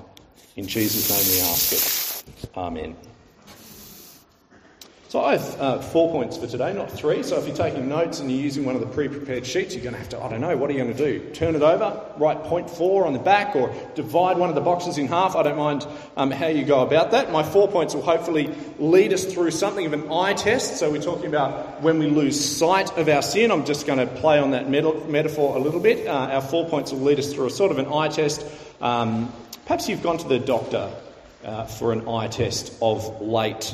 In 0.56 0.68
Jesus' 0.68 1.10
name 1.10 1.36
we 1.36 1.52
ask 1.52 1.74
it. 1.74 2.48
Amen. 2.56 2.96
So 5.16 5.24
I 5.24 5.38
have 5.38 5.62
uh, 5.62 5.80
four 5.80 6.12
points 6.12 6.36
for 6.36 6.46
today, 6.46 6.74
not 6.74 6.92
three. 6.92 7.24
So 7.24 7.38
if 7.38 7.48
you're 7.48 7.56
taking 7.56 7.88
notes 7.88 8.20
and 8.20 8.30
you're 8.30 8.42
using 8.42 8.66
one 8.66 8.76
of 8.76 8.82
the 8.82 8.88
pre-prepared 8.88 9.46
sheets, 9.46 9.74
you're 9.74 9.82
going 9.82 9.94
to 9.94 10.00
have 10.00 10.10
to, 10.10 10.22
I 10.22 10.28
don't 10.28 10.42
know, 10.42 10.58
what 10.58 10.70
are 10.70 10.74
you 10.74 10.84
going 10.84 10.94
to 10.94 11.20
do? 11.20 11.30
Turn 11.30 11.56
it 11.56 11.62
over, 11.62 12.06
write 12.18 12.44
point 12.44 12.70
four 12.70 13.08
on 13.08 13.14
the 13.14 13.20
back, 13.20 13.56
or 13.56 13.74
divide 13.96 14.38
one 14.38 14.50
of 14.50 14.56
the 14.56 14.62
boxes 14.62 14.98
in 14.98 15.08
half. 15.08 15.38
I 15.38 15.44
don't 15.44 15.56
mind 15.58 15.88
um, 16.18 16.32
how 16.32 16.48
you 16.48 16.66
go 16.66 16.82
about 16.82 17.12
that. 17.12 17.32
My 17.32 17.44
four 17.44 17.70
points 17.70 17.96
will 17.96 18.02
hopefully 18.02 18.54
lead 18.78 19.14
us 19.14 19.24
through 19.24 19.52
something 19.52 19.86
of 19.86 19.94
an 19.94 20.12
eye 20.12 20.34
test. 20.34 20.80
So 20.80 20.92
we're 20.92 21.02
talking 21.02 21.28
about 21.28 21.82
when 21.82 21.98
we 21.98 22.08
lose 22.08 22.38
sight 22.38 22.92
of 22.98 23.08
our 23.08 23.22
sin. 23.22 23.52
I'm 23.52 23.64
just 23.64 23.88
going 23.88 24.00
to 24.00 24.08
play 24.08 24.38
on 24.38 24.52
that 24.52 24.70
metaphor 24.70 25.56
a 25.56 25.60
little 25.62 25.80
bit. 25.80 26.08
Uh, 26.08 26.12
our 26.12 26.42
four 26.42 26.68
points 26.68 26.92
will 26.92 27.00
lead 27.00 27.20
us 27.20 27.34
through 27.34 27.46
a 27.46 27.52
sort 27.52 27.72
of 27.72 27.80
an 27.80 27.86
eye 27.86 28.10
test. 28.10 28.46
Um, 28.82 29.32
perhaps 29.64 29.88
you've 29.88 30.04
gone 30.04 30.18
to 30.18 30.28
the 30.28 30.40
doctor 30.40 30.92
uh, 31.46 31.68
for 31.68 31.94
an 31.94 32.06
eye 32.10 32.28
test 32.28 32.78
of 32.82 33.22
late 33.22 33.74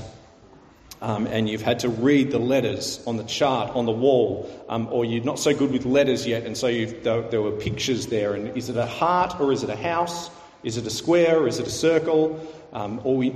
um, 1.02 1.26
and 1.28 1.50
you've 1.50 1.64
had 1.64 1.80
to 1.80 1.90
read 1.90 2.32
the 2.32 2.40
letters 2.40 3.04
on 3.08 3.18
the 3.18 3.24
chart 3.24 3.76
on 3.76 3.86
the 3.86 3.92
wall, 3.92 4.50
um, 4.70 4.88
or 4.92 5.04
you're 5.04 5.24
not 5.24 5.40
so 5.40 5.54
good 5.54 5.72
with 5.72 5.86
letters 5.86 6.28
yet, 6.28 6.46
and 6.46 6.56
so 6.56 6.68
there, 6.68 7.22
there, 7.24 7.42
were 7.42 7.52
pictures 7.52 8.08
there. 8.08 8.36
And 8.36 8.56
is 8.56 8.70
it 8.70 8.78
a 8.78 8.86
heart 8.86 9.40
or 9.40 9.52
is 9.52 9.64
it 9.64 9.70
a 9.70 9.76
house? 9.76 10.30
Is 10.64 10.78
it 10.78 10.86
a 10.86 10.92
square 10.92 11.40
or 11.40 11.48
is 11.48 11.58
it 11.58 11.66
a 11.66 11.72
circle? 11.72 12.40
Um, 12.72 13.02
or 13.04 13.18
we, 13.18 13.32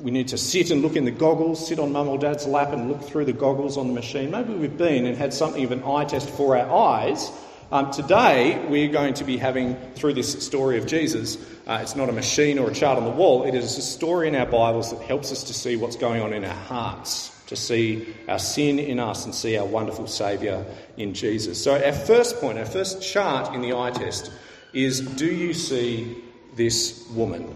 we 0.00 0.10
need 0.10 0.28
to 0.28 0.38
sit 0.38 0.70
and 0.70 0.80
look 0.80 0.96
in 0.96 1.04
the 1.04 1.10
goggles, 1.10 1.68
sit 1.68 1.78
on 1.78 1.92
mum 1.92 2.08
or 2.08 2.16
dad's 2.16 2.46
lap 2.46 2.72
and 2.72 2.88
look 2.88 3.02
through 3.02 3.26
the 3.26 3.34
goggles 3.34 3.76
on 3.76 3.86
the 3.86 3.92
machine. 3.92 4.30
Maybe 4.30 4.54
we've 4.54 4.78
been 4.78 5.04
and 5.04 5.16
had 5.16 5.34
something 5.34 5.62
of 5.62 5.72
an 5.72 5.84
eye 5.84 6.06
test 6.06 6.30
for 6.30 6.56
our 6.56 6.70
eyes 6.70 7.30
um, 7.72 7.92
today, 7.92 8.64
we're 8.68 8.90
going 8.90 9.14
to 9.14 9.24
be 9.24 9.36
having, 9.36 9.76
through 9.94 10.14
this 10.14 10.44
story 10.44 10.76
of 10.76 10.86
Jesus, 10.86 11.36
uh, 11.68 11.78
it's 11.80 11.94
not 11.94 12.08
a 12.08 12.12
machine 12.12 12.58
or 12.58 12.70
a 12.70 12.74
chart 12.74 12.98
on 12.98 13.04
the 13.04 13.10
wall, 13.10 13.44
it 13.44 13.54
is 13.54 13.78
a 13.78 13.82
story 13.82 14.26
in 14.26 14.34
our 14.34 14.46
Bibles 14.46 14.90
that 14.90 15.00
helps 15.02 15.30
us 15.30 15.44
to 15.44 15.54
see 15.54 15.76
what's 15.76 15.94
going 15.94 16.20
on 16.20 16.32
in 16.32 16.44
our 16.44 16.52
hearts, 16.52 17.30
to 17.46 17.54
see 17.54 18.12
our 18.28 18.40
sin 18.40 18.80
in 18.80 18.98
us 18.98 19.24
and 19.24 19.32
see 19.32 19.56
our 19.56 19.64
wonderful 19.64 20.08
Saviour 20.08 20.66
in 20.96 21.14
Jesus. 21.14 21.62
So, 21.62 21.74
our 21.74 21.92
first 21.92 22.40
point, 22.40 22.58
our 22.58 22.66
first 22.66 23.02
chart 23.02 23.54
in 23.54 23.62
the 23.62 23.72
eye 23.74 23.92
test 23.92 24.32
is 24.72 25.00
Do 25.00 25.26
you 25.26 25.54
see 25.54 26.16
this 26.56 27.08
woman? 27.10 27.54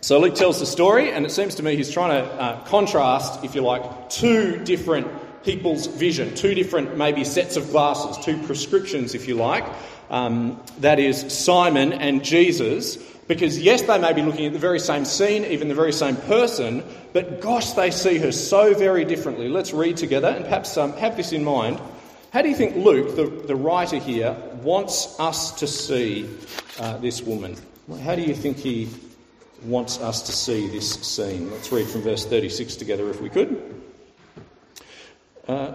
So, 0.00 0.18
Luke 0.18 0.34
tells 0.34 0.58
the 0.58 0.66
story, 0.66 1.12
and 1.12 1.24
it 1.24 1.30
seems 1.30 1.54
to 1.54 1.62
me 1.62 1.76
he's 1.76 1.92
trying 1.92 2.24
to 2.24 2.32
uh, 2.32 2.64
contrast, 2.64 3.44
if 3.44 3.54
you 3.54 3.60
like, 3.60 4.10
two 4.10 4.64
different 4.64 5.06
people's 5.44 5.86
vision, 5.86 6.34
two 6.34 6.54
different, 6.54 6.96
maybe 6.96 7.24
sets 7.24 7.56
of 7.56 7.70
glasses, 7.70 8.22
two 8.24 8.40
prescriptions, 8.42 9.14
if 9.14 9.28
you 9.28 9.34
like. 9.34 9.64
Um, 10.10 10.60
that 10.78 10.98
is 10.98 11.32
Simon 11.32 11.92
and 11.92 12.22
Jesus, 12.22 12.96
because 13.28 13.58
yes, 13.58 13.82
they 13.82 13.98
may 13.98 14.12
be 14.12 14.22
looking 14.22 14.46
at 14.46 14.52
the 14.52 14.58
very 14.58 14.80
same 14.80 15.04
scene, 15.04 15.44
even 15.44 15.68
the 15.68 15.74
very 15.74 15.92
same 15.92 16.16
person, 16.16 16.84
but 17.12 17.40
gosh, 17.40 17.72
they 17.72 17.90
see 17.90 18.18
her 18.18 18.32
so 18.32 18.74
very 18.74 19.04
differently. 19.04 19.48
Let's 19.48 19.72
read 19.72 19.96
together 19.96 20.28
and 20.28 20.44
perhaps 20.44 20.76
um, 20.76 20.92
have 20.94 21.16
this 21.16 21.32
in 21.32 21.44
mind. 21.44 21.80
How 22.32 22.42
do 22.42 22.48
you 22.48 22.54
think 22.54 22.76
Luke, 22.76 23.16
the, 23.16 23.26
the 23.46 23.56
writer 23.56 23.98
here, 23.98 24.36
wants 24.62 25.18
us 25.20 25.52
to 25.60 25.66
see 25.66 26.28
uh, 26.78 26.96
this 26.98 27.22
woman? 27.22 27.56
How 28.02 28.14
do 28.14 28.22
you 28.22 28.34
think 28.34 28.56
he 28.56 28.88
wants 29.64 30.00
us 30.00 30.22
to 30.22 30.32
see 30.32 30.68
this 30.68 30.94
scene? 30.94 31.50
Let's 31.50 31.70
read 31.70 31.88
from 31.88 32.02
verse 32.02 32.24
36 32.24 32.76
together 32.76 33.10
if 33.10 33.20
we 33.20 33.28
could. 33.28 33.82
Uh, 35.46 35.74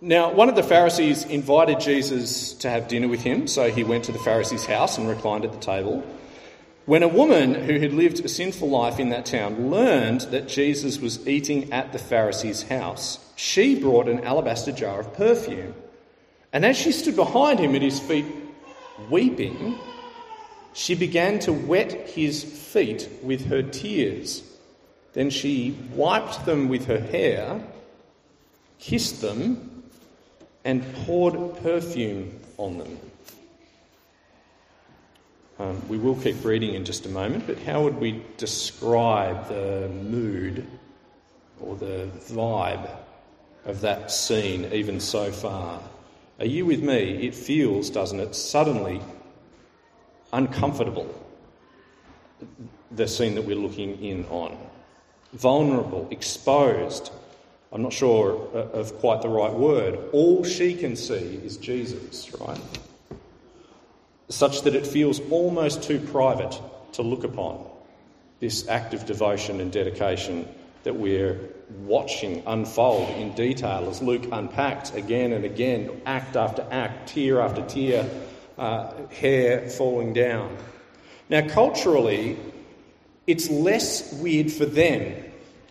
now, 0.00 0.32
one 0.32 0.48
of 0.48 0.54
the 0.54 0.62
Pharisees 0.62 1.24
invited 1.24 1.80
Jesus 1.80 2.54
to 2.54 2.70
have 2.70 2.88
dinner 2.88 3.08
with 3.08 3.22
him, 3.22 3.46
so 3.46 3.70
he 3.70 3.84
went 3.84 4.04
to 4.04 4.12
the 4.12 4.18
Pharisee's 4.18 4.64
house 4.64 4.96
and 4.96 5.08
reclined 5.08 5.44
at 5.44 5.52
the 5.52 5.58
table. 5.58 6.02
When 6.86 7.02
a 7.02 7.08
woman 7.08 7.54
who 7.54 7.78
had 7.78 7.92
lived 7.92 8.24
a 8.24 8.28
sinful 8.28 8.70
life 8.70 8.98
in 8.98 9.10
that 9.10 9.26
town 9.26 9.70
learned 9.70 10.22
that 10.32 10.48
Jesus 10.48 10.98
was 10.98 11.28
eating 11.28 11.72
at 11.72 11.92
the 11.92 11.98
Pharisee's 11.98 12.62
house, 12.62 13.18
she 13.36 13.78
brought 13.78 14.08
an 14.08 14.24
alabaster 14.24 14.72
jar 14.72 15.00
of 15.00 15.12
perfume. 15.14 15.74
And 16.52 16.64
as 16.64 16.76
she 16.76 16.92
stood 16.92 17.16
behind 17.16 17.58
him 17.58 17.74
at 17.74 17.82
his 17.82 18.00
feet, 18.00 18.26
weeping, 19.10 19.78
she 20.72 20.94
began 20.94 21.38
to 21.40 21.52
wet 21.52 21.92
his 22.08 22.42
feet 22.42 23.08
with 23.22 23.46
her 23.46 23.62
tears. 23.62 24.42
Then 25.12 25.30
she 25.30 25.76
wiped 25.94 26.46
them 26.46 26.68
with 26.68 26.86
her 26.86 27.00
hair 27.00 27.60
kissed 28.80 29.20
them, 29.20 29.84
and 30.64 30.82
poured 31.04 31.56
perfume 31.62 32.40
on 32.58 32.78
them. 32.78 32.98
Um, 35.58 35.88
we 35.88 35.98
will 35.98 36.16
keep 36.16 36.42
reading 36.44 36.74
in 36.74 36.84
just 36.86 37.04
a 37.04 37.10
moment, 37.10 37.46
but 37.46 37.58
how 37.58 37.82
would 37.82 37.98
we 37.98 38.22
describe 38.38 39.48
the 39.48 39.88
mood 39.88 40.66
or 41.60 41.76
the 41.76 42.08
vibe 42.30 42.90
of 43.66 43.82
that 43.82 44.10
scene, 44.10 44.72
even 44.72 44.98
so 45.00 45.30
far? 45.30 45.80
Are 46.38 46.46
you 46.46 46.64
with 46.64 46.82
me? 46.82 47.26
It 47.26 47.34
feels, 47.34 47.90
doesn't 47.90 48.18
it, 48.18 48.34
suddenly 48.34 49.02
uncomfortable, 50.32 51.14
the 52.90 53.06
scene 53.06 53.34
that 53.34 53.42
we're 53.42 53.56
looking 53.56 54.02
in 54.02 54.24
on. 54.26 54.56
Vulnerable, 55.34 56.08
exposed, 56.10 57.12
I'm 57.72 57.82
not 57.82 57.92
sure 57.92 58.48
of 58.52 58.98
quite 58.98 59.22
the 59.22 59.28
right 59.28 59.52
word. 59.52 59.98
All 60.12 60.42
she 60.44 60.74
can 60.74 60.96
see 60.96 61.40
is 61.44 61.56
Jesus, 61.56 62.32
right? 62.40 62.60
Such 64.28 64.62
that 64.62 64.74
it 64.74 64.86
feels 64.86 65.20
almost 65.30 65.84
too 65.84 66.00
private 66.00 66.60
to 66.92 67.02
look 67.02 67.22
upon 67.24 67.64
this 68.40 68.66
act 68.68 68.94
of 68.94 69.06
devotion 69.06 69.60
and 69.60 69.70
dedication 69.70 70.48
that 70.82 70.96
we're 70.96 71.38
watching 71.82 72.42
unfold 72.46 73.08
in 73.10 73.32
detail 73.34 73.88
as 73.88 74.02
Luke 74.02 74.26
unpacked 74.32 74.94
again 74.94 75.32
and 75.32 75.44
again, 75.44 76.00
act 76.06 76.36
after 76.36 76.66
act, 76.70 77.10
tear 77.10 77.40
after 77.40 77.62
tear, 77.66 78.08
uh, 78.58 78.92
hair 79.08 79.68
falling 79.68 80.12
down. 80.12 80.56
Now, 81.28 81.46
culturally, 81.48 82.36
it's 83.26 83.48
less 83.48 84.12
weird 84.14 84.50
for 84.50 84.66
them. 84.66 85.29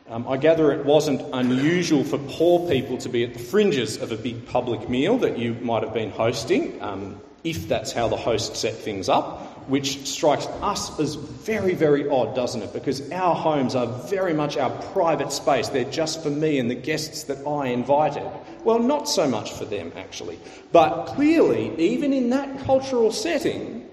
Um, 0.10 0.28
I 0.28 0.38
gather 0.38 0.72
it 0.72 0.86
wasn't 0.86 1.22
unusual 1.34 2.04
for 2.04 2.18
poor 2.18 2.68
people 2.68 2.98
to 2.98 3.10
be 3.10 3.24
at 3.24 3.34
the 3.34 3.40
fringes 3.40 3.98
of 3.98 4.12
a 4.12 4.18
big 4.18 4.48
public 4.48 4.90
meal 4.90 5.18
that 5.20 5.38
you 5.38 5.54
might 5.56 5.84
have 5.84 5.94
been 5.94 6.10
hosting, 6.10 6.82
um, 6.82 7.22
if 7.44 7.68
that's 7.68 7.92
how 7.92 8.08
the 8.08 8.18
host 8.18 8.56
set 8.56 8.74
things 8.74 9.08
up 9.08 9.50
which 9.70 10.08
strikes 10.08 10.48
us 10.62 11.00
as 11.00 11.14
very, 11.14 11.76
very 11.76 12.10
odd, 12.10 12.36
doesn't 12.36 12.64
it? 12.64 12.74
Because 12.74 13.12
our 13.12 13.36
homes 13.36 13.76
are 13.76 13.86
very 13.86 14.34
much 14.34 14.58
our 14.58 14.72
private 14.94 15.32
space. 15.32 15.70
They're 15.70 15.86
just 15.86 16.24
for 16.24 16.32
me 16.32 16.58
and 16.58 16.72
the 16.72 16.76
guests 16.76 17.26
that 17.26 17.46
I 17.48 17.68
invited. 17.68 18.28
Well, 18.64 18.80
not 18.80 19.08
so 19.08 19.28
much 19.28 19.54
for 19.54 19.66
them, 19.66 19.92
actually. 19.96 20.40
But 20.72 21.06
clearly, 21.06 21.80
even 21.80 22.14
in 22.14 22.32
that 22.32 22.66
cultural 22.66 23.12
setting, 23.12 23.88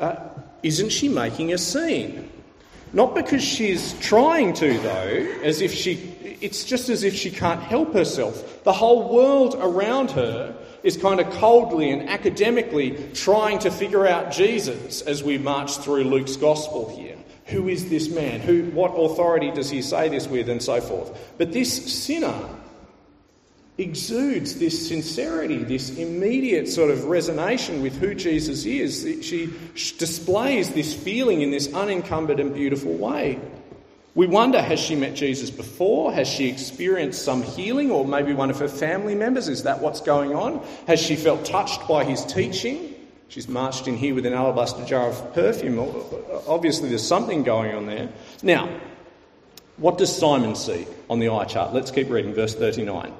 uh, 0.00 0.16
isn't 0.64 0.90
she 0.90 1.08
making 1.08 1.52
a 1.52 1.58
scene? 1.58 2.25
Not 2.96 3.14
because 3.14 3.44
she's 3.44 3.92
trying 4.00 4.54
to, 4.54 4.78
though, 4.78 5.40
as 5.42 5.60
if 5.60 5.74
she, 5.74 5.96
it's 6.40 6.64
just 6.64 6.88
as 6.88 7.04
if 7.04 7.14
she 7.14 7.30
can't 7.30 7.60
help 7.60 7.92
herself. 7.92 8.64
The 8.64 8.72
whole 8.72 9.14
world 9.14 9.54
around 9.60 10.12
her 10.12 10.56
is 10.82 10.96
kind 10.96 11.20
of 11.20 11.30
coldly 11.34 11.90
and 11.90 12.08
academically 12.08 13.10
trying 13.12 13.58
to 13.58 13.70
figure 13.70 14.06
out 14.06 14.32
Jesus 14.32 15.02
as 15.02 15.22
we 15.22 15.36
march 15.36 15.76
through 15.76 16.04
Luke's 16.04 16.36
gospel 16.36 16.88
here. 16.96 17.18
Who 17.48 17.68
is 17.68 17.90
this 17.90 18.08
man? 18.08 18.40
Who, 18.40 18.70
what 18.70 18.92
authority 18.92 19.50
does 19.50 19.68
he 19.68 19.82
say 19.82 20.08
this 20.08 20.26
with, 20.26 20.48
and 20.48 20.62
so 20.62 20.80
forth? 20.80 21.34
But 21.36 21.52
this 21.52 22.02
sinner 22.02 22.48
exudes 23.78 24.58
this 24.58 24.88
sincerity, 24.88 25.58
this 25.58 25.90
immediate 25.98 26.66
sort 26.68 26.90
of 26.90 27.00
resonation 27.00 27.82
with 27.82 27.94
who 27.98 28.14
Jesus 28.14 28.64
is. 28.64 29.24
She 29.24 29.52
displays 29.98 30.70
this 30.70 30.94
feeling 30.94 31.42
in 31.42 31.50
this 31.50 31.72
unencumbered 31.74 32.40
and 32.40 32.54
beautiful 32.54 32.94
way. 32.94 33.38
We 34.14 34.26
wonder 34.26 34.62
has 34.62 34.80
she 34.80 34.96
met 34.96 35.14
Jesus 35.14 35.50
before? 35.50 36.10
Has 36.10 36.26
she 36.26 36.48
experienced 36.48 37.22
some 37.22 37.42
healing, 37.42 37.90
or 37.90 38.06
maybe 38.06 38.32
one 38.32 38.48
of 38.48 38.58
her 38.60 38.68
family 38.68 39.14
members? 39.14 39.46
Is 39.46 39.64
that 39.64 39.80
what's 39.82 40.00
going 40.00 40.34
on? 40.34 40.64
Has 40.86 40.98
she 40.98 41.16
felt 41.16 41.44
touched 41.44 41.86
by 41.86 42.02
his 42.04 42.24
teaching? 42.24 42.94
She's 43.28 43.46
marched 43.46 43.88
in 43.88 43.96
here 43.96 44.14
with 44.14 44.24
an 44.24 44.32
alabaster 44.32 44.86
jar 44.86 45.10
of 45.10 45.34
perfume. 45.34 45.78
Obviously, 46.46 46.88
there's 46.88 47.06
something 47.06 47.42
going 47.42 47.74
on 47.74 47.84
there. 47.84 48.08
Now, 48.42 48.70
what 49.76 49.98
does 49.98 50.16
Simon 50.16 50.54
see 50.54 50.86
on 51.10 51.18
the 51.18 51.28
eye 51.28 51.44
chart? 51.44 51.74
Let's 51.74 51.90
keep 51.90 52.08
reading, 52.08 52.32
verse 52.32 52.54
39. 52.54 53.12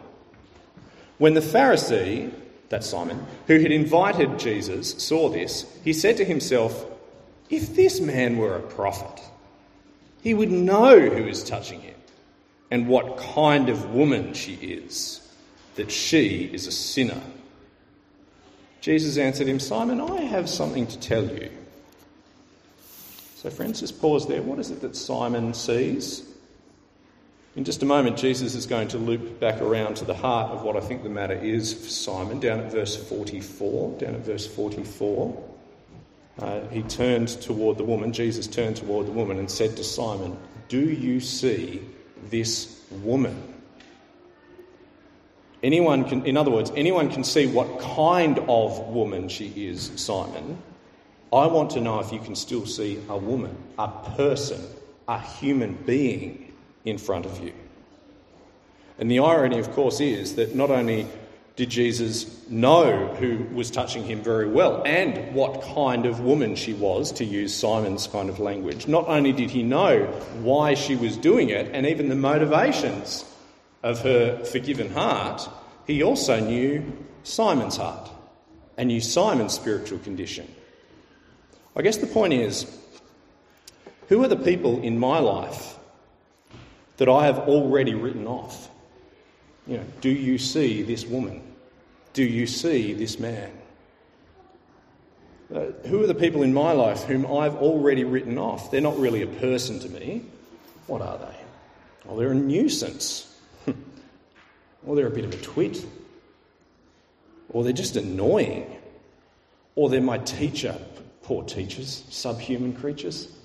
When 1.19 1.35
the 1.35 1.41
Pharisee, 1.41 2.33
that's 2.69 2.89
Simon, 2.89 3.25
who 3.47 3.59
had 3.59 3.73
invited 3.73 4.39
Jesus, 4.39 4.93
saw 5.03 5.29
this, 5.29 5.65
he 5.85 5.93
said 5.93 6.17
to 6.19 6.25
himself, 6.25 6.87
If 7.49 7.75
this 7.75 8.01
man 8.01 8.37
were 8.37 8.57
a 8.57 8.61
prophet, 8.61 9.23
he 10.23 10.35
would 10.35 10.51
know 10.51 10.99
who 10.99 11.27
is 11.27 11.45
touching 11.45 11.81
him 11.81 11.95
and 12.71 12.89
what 12.89 13.17
kind 13.17 13.69
of 13.69 13.95
woman 13.95 14.35
she 14.35 14.55
is, 14.55 15.21
that 15.77 15.91
she 15.91 16.51
is 16.53 16.67
a 16.67 16.73
sinner. 16.73 17.23
Jesus 18.81 19.19
answered 19.19 19.47
him, 19.47 19.61
Simon, 19.61 20.01
I 20.01 20.23
have 20.23 20.49
something 20.49 20.87
to 20.87 20.99
tell 20.99 21.25
you. 21.25 21.51
So, 23.37 23.51
friends, 23.51 23.81
just 23.81 24.01
pause 24.01 24.27
there. 24.27 24.43
What 24.43 24.59
is 24.59 24.71
it 24.71 24.81
that 24.81 24.97
Simon 24.97 25.55
sees? 25.55 26.25
In 27.57 27.65
just 27.65 27.83
a 27.83 27.87
moment, 27.87 28.19
Jesus 28.19 28.55
is 28.55 28.67
going 28.67 28.89
to 28.89 28.99
loop 28.99 29.41
back 29.41 29.63
around 29.63 29.97
to 29.97 30.05
the 30.05 30.13
heart 30.13 30.51
of 30.51 30.63
what 30.63 30.77
I 30.77 30.81
think 30.81 31.03
the 31.03 31.09
matter 31.09 31.33
is 31.33 31.73
for 31.73 31.89
Simon, 31.89 32.39
down 32.39 32.61
at 32.61 32.71
verse 32.71 32.95
44. 33.09 33.99
Down 33.99 34.15
at 34.15 34.21
verse 34.21 34.47
44. 34.47 35.45
Uh, 36.39 36.61
he 36.69 36.83
turned 36.83 37.29
toward 37.29 37.79
the 37.79 37.85
woman, 37.85 38.13
Jesus 38.13 38.47
turned 38.47 38.77
toward 38.77 39.07
the 39.07 39.13
woman 39.13 39.39
and 39.39 39.51
said 39.51 39.75
to 39.79 39.85
Simon, 39.85 40.37
Do 40.69 40.79
you 40.79 41.19
see 41.19 41.81
this 42.29 42.79
woman? 42.91 43.55
Anyone 45.63 46.05
can, 46.05 46.27
in 46.27 46.37
other 46.37 46.51
words, 46.51 46.71
anyone 46.77 47.11
can 47.11 47.25
see 47.25 47.47
what 47.47 47.81
kind 47.81 48.39
of 48.39 48.79
woman 48.89 49.31
she 49.31 49.47
is, 49.67 49.91
Simon. 49.97 50.59
I 51.33 51.47
want 51.47 51.71
to 51.71 51.81
know 51.81 52.01
if 52.01 52.13
you 52.13 52.21
can 52.21 52.37
still 52.37 52.67
see 52.67 53.03
a 53.09 53.17
woman, 53.17 53.57
a 53.79 53.89
person, 53.89 54.63
a 55.09 55.19
human 55.19 55.73
being 55.87 56.46
in 56.87 56.97
front 56.97 57.27
of 57.27 57.39
you. 57.45 57.53
And 58.99 59.11
the 59.11 59.19
irony, 59.19 59.59
of 59.59 59.71
course, 59.73 60.01
is 60.01 60.37
that 60.37 60.55
not 60.55 60.71
only 60.71 61.07
did 61.57 61.69
Jesus 61.71 62.49
know 62.49 63.15
who 63.19 63.45
was 63.55 63.71
touching 63.71 64.05
him 64.05 64.23
very 64.23 64.49
well 64.49 64.83
and 64.85 65.35
what 65.35 65.63
kind 65.63 66.07
of 66.07 66.21
woman 66.21 66.55
she 66.55 66.73
was, 66.73 67.13
to 67.13 67.25
use 67.25 67.55
Simon's 67.55 68.07
kind 68.07 68.29
of 68.29 68.39
language? 68.39 68.87
Not 68.87 69.09
only 69.09 69.33
did 69.33 69.51
he 69.51 69.63
know 69.63 70.05
why 70.43 70.75
she 70.75 70.97
was 70.97 71.17
doing 71.17 71.51
it 71.51 71.71
and 71.73 71.87
even 71.87 72.09
the 72.09 72.15
motivations 72.15 73.25
of 73.83 74.01
her 74.03 74.45
forgiven 74.45 74.91
heart, 74.91 75.49
he 75.87 76.03
also 76.03 76.41
knew 76.41 76.85
Simon's 77.23 77.77
heart 77.77 78.11
and 78.77 78.89
knew 78.89 79.01
Simon's 79.01 79.55
spiritual 79.55 79.99
condition. 79.99 80.47
I 81.75 81.83
guess 81.83 81.99
the 81.99 82.07
point 82.07 82.33
is 82.33 82.67
who 84.09 84.23
are 84.25 84.29
the 84.29 84.37
people 84.37 84.83
in 84.83 84.99
my 84.99 85.19
life 85.19 85.76
that 86.97 87.09
I 87.09 87.27
have 87.27 87.41
already 87.41 87.95
written 87.95 88.27
off? 88.27 88.69
You 89.67 89.79
know, 89.79 89.85
do 90.01 90.09
you 90.09 90.39
see 90.39 90.83
this 90.83 91.05
woman? 91.05 91.43
Do 92.13 92.23
you 92.23 92.47
see 92.47 92.93
this 92.95 93.19
man? 93.19 93.51
Uh, 95.55 95.67
who 95.87 96.03
are 96.03 96.07
the 96.07 96.15
people 96.15 96.43
in 96.43 96.53
my 96.53 96.73
life 96.73 97.05
whom 97.05 97.27
I've 97.27 97.57
already 97.57 98.05
written 98.05 98.39
off? 98.39 98.71
They're 98.71 98.81
not 98.81 98.99
really 98.99 99.23
a 99.23 99.27
person 99.27 99.79
to 99.81 99.89
me. 99.89 100.25
What 100.87 101.03
are 101.03 101.19
they? 101.19 101.37
Well, 102.05 102.17
they're 102.17 102.33
a 102.33 102.35
nuisance. 102.35 103.33
or 104.87 104.97
they're 104.97 105.07
a 105.07 105.11
bit 105.11 105.25
of 105.25 105.35
a 105.35 105.37
twit. 105.37 105.85
Or 107.51 107.65
they're 107.65 107.73
just 107.73 107.97
annoying. 107.97 108.77
Or 109.75 109.89
they're 109.89 110.01
my 110.01 110.19
teacher. 110.19 110.77
Poor 111.23 111.45
teachers, 111.45 112.05
subhuman 112.09 112.73
creatures. 112.73 113.36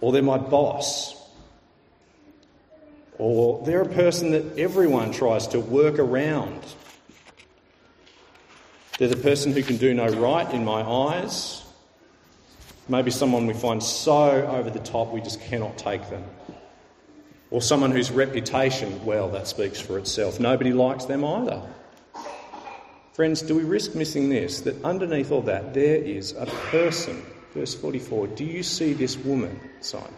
Or 0.00 0.12
they're 0.12 0.22
my 0.22 0.38
boss 0.38 1.16
or 3.18 3.64
they're 3.64 3.82
a 3.82 3.88
person 3.88 4.32
that 4.32 4.58
everyone 4.58 5.12
tries 5.12 5.46
to 5.48 5.60
work 5.60 5.98
around. 5.98 6.60
They're 8.98 9.08
the 9.08 9.16
person 9.16 9.52
who 9.52 9.62
can 9.62 9.76
do 9.76 9.92
no 9.94 10.08
right 10.08 10.50
in 10.52 10.64
my 10.64 10.82
eyes. 10.82 11.62
Maybe 12.88 13.10
someone 13.10 13.46
we 13.46 13.54
find 13.54 13.82
so 13.82 14.46
over 14.46 14.70
the 14.70 14.78
top 14.78 15.12
we 15.12 15.20
just 15.20 15.40
cannot 15.40 15.76
take 15.78 16.08
them. 16.08 16.24
Or 17.50 17.62
someone 17.62 17.90
whose 17.90 18.10
reputation, 18.10 19.04
well, 19.04 19.28
that 19.30 19.46
speaks 19.46 19.80
for 19.80 19.98
itself. 19.98 20.40
Nobody 20.40 20.72
likes 20.72 21.04
them 21.04 21.24
either. 21.24 21.62
Friends, 23.12 23.40
do 23.40 23.54
we 23.54 23.64
risk 23.64 23.94
missing 23.94 24.28
this? 24.28 24.60
That 24.62 24.82
underneath 24.84 25.30
all 25.30 25.42
that, 25.42 25.72
there 25.72 25.96
is 25.96 26.32
a 26.32 26.46
person. 26.46 27.24
Verse 27.56 27.74
44 27.74 28.26
Do 28.28 28.44
you 28.44 28.62
see 28.62 28.92
this 28.92 29.16
woman, 29.16 29.58
Simon? 29.80 30.12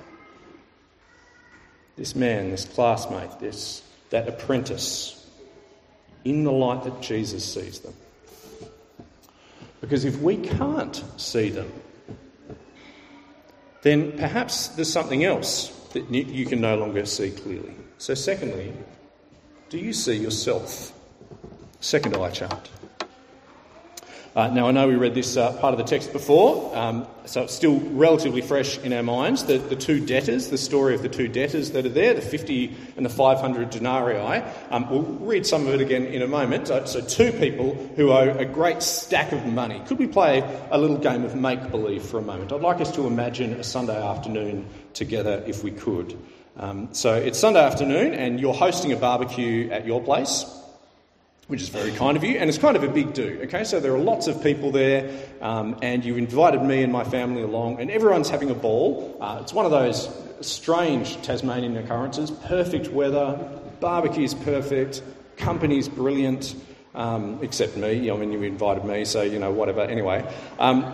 this 1.99 2.17
man, 2.17 2.51
this 2.51 2.65
classmate, 2.65 3.39
this 3.39 3.83
that 4.11 4.27
apprentice 4.27 5.27
in 6.25 6.43
the 6.43 6.51
light 6.51 6.83
that 6.85 7.01
Jesus 7.01 7.45
sees 7.45 7.81
them. 7.81 7.95
Because 9.81 10.05
if 10.05 10.19
we 10.21 10.37
can't 10.37 11.05
see 11.17 11.51
them, 11.51 11.71
then 13.83 14.13
perhaps 14.19 14.69
there's 14.69 14.91
something 14.91 15.25
else 15.25 15.69
that 15.93 16.11
you 16.11 16.47
can 16.47 16.61
no 16.61 16.77
longer 16.77 17.05
see 17.05 17.31
clearly. 17.31 17.75
So, 17.99 18.15
secondly, 18.15 18.73
do 19.69 19.79
you 19.79 19.93
see 19.93 20.17
yourself? 20.17 20.93
Second 21.81 22.17
eye 22.17 22.31
chart. 22.31 22.71
Uh, 24.37 24.49
now, 24.49 24.69
I 24.69 24.73
know 24.73 24.87
we 24.87 24.95
read 24.95 25.15
this 25.15 25.37
uh, 25.37 25.53
part 25.55 25.73
of 25.73 25.79
the 25.79 25.85
text 25.85 26.13
before, 26.13 26.77
um, 26.77 27.07
so 27.25 27.43
it's 27.43 27.55
still 27.55 27.81
relatively 27.81 28.43
fresh 28.43 28.79
in 28.79 28.93
our 28.93 29.03
minds. 29.03 29.45
The, 29.45 29.59
the, 29.59 29.75
two 29.75 30.05
debtors, 30.05 30.49
the 30.49 30.59
story 30.59 30.95
of 30.95 31.03
the 31.03 31.09
two 31.09 31.29
debtors 31.29 31.71
that 31.73 31.87
are 31.87 31.91
there, 31.91 32.15
the 32.15 32.21
50 32.21 32.77
and 32.97 33.07
the 33.07 33.11
500 33.11 33.71
denarii. 33.71 34.43
Um, 34.71 34.91
we'll 34.91 35.03
read 35.03 35.47
some 35.47 35.67
of 35.67 35.75
it 35.75 35.81
again 35.81 36.05
in 36.05 36.23
a 36.23 36.27
moment. 36.27 36.71
Uh, 36.71 36.85
so, 36.85 37.01
two 37.01 37.33
people 37.33 37.75
who 37.97 38.13
owe 38.13 38.31
a 38.31 38.45
great 38.45 38.83
stack 38.83 39.33
of 39.33 39.47
money. 39.47 39.83
Could 39.87 39.99
we 39.99 40.07
play 40.07 40.43
a 40.71 40.79
little 40.79 40.99
game 40.99 41.25
of 41.25 41.35
make 41.35 41.71
believe 41.71 42.03
for 42.03 42.19
a 42.19 42.23
moment? 42.23 42.53
I'd 42.53 42.61
like 42.61 42.81
us 42.81 42.93
to 42.97 43.07
imagine 43.07 43.55
a 43.55 43.65
Sunday 43.65 44.01
afternoon 44.01 44.69
together 44.93 45.43
if 45.47 45.65
we 45.65 45.71
could. 45.71 46.17
Um, 46.57 46.91
so, 46.93 47.15
it's 47.15 47.39
Sunday 47.39 47.61
afternoon, 47.65 48.13
and 48.13 48.39
you're 48.39 48.55
hosting 48.55 48.93
a 48.93 48.97
barbecue 48.97 49.71
at 49.71 49.87
your 49.87 50.03
place. 50.03 50.45
Which 51.49 51.63
is 51.63 51.71
very 51.71 51.91
kind 51.93 52.17
of 52.17 52.23
you, 52.23 52.39
and 52.39 52.49
it's 52.49 52.59
kind 52.59 52.77
of 52.77 52.85
a 52.85 52.89
big 52.89 53.15
do. 53.15 53.41
Okay, 53.45 53.65
so 53.65 53.81
there 53.81 53.95
are 53.95 53.99
lots 53.99 54.27
of 54.27 54.43
people 54.43 54.71
there, 54.71 55.11
um, 55.41 55.77
and 55.83 56.05
you've 56.05 56.19
invited 56.19 56.63
me 56.63 56.83
and 56.83 56.93
my 56.93 57.05
family 57.05 57.43
along, 57.43 57.81
and 57.81 57.91
everyone's 57.91 58.29
having 58.29 58.51
a 58.51 58.55
ball. 58.55 59.17
Uh, 59.21 59.39
it's 59.41 59.55
one 59.55 59.65
of 59.65 59.71
those 59.71 60.09
strange 60.43 61.21
Tasmanian 61.23 61.77
occurrences 61.77 62.31
perfect 62.31 62.89
weather, 62.89 63.37
barbecue's 63.81 64.35
perfect, 64.35 65.03
company's 65.39 65.89
brilliant, 65.89 66.55
um, 66.95 67.39
except 67.43 67.77
me. 67.77 68.11
I 68.11 68.17
mean, 68.17 68.31
you 68.31 68.43
invited 68.43 68.85
me, 68.85 69.07
so 69.07 69.23
you 69.23 69.39
know, 69.39 69.51
whatever. 69.51 69.81
Anyway. 69.81 70.31
Um, 70.59 70.85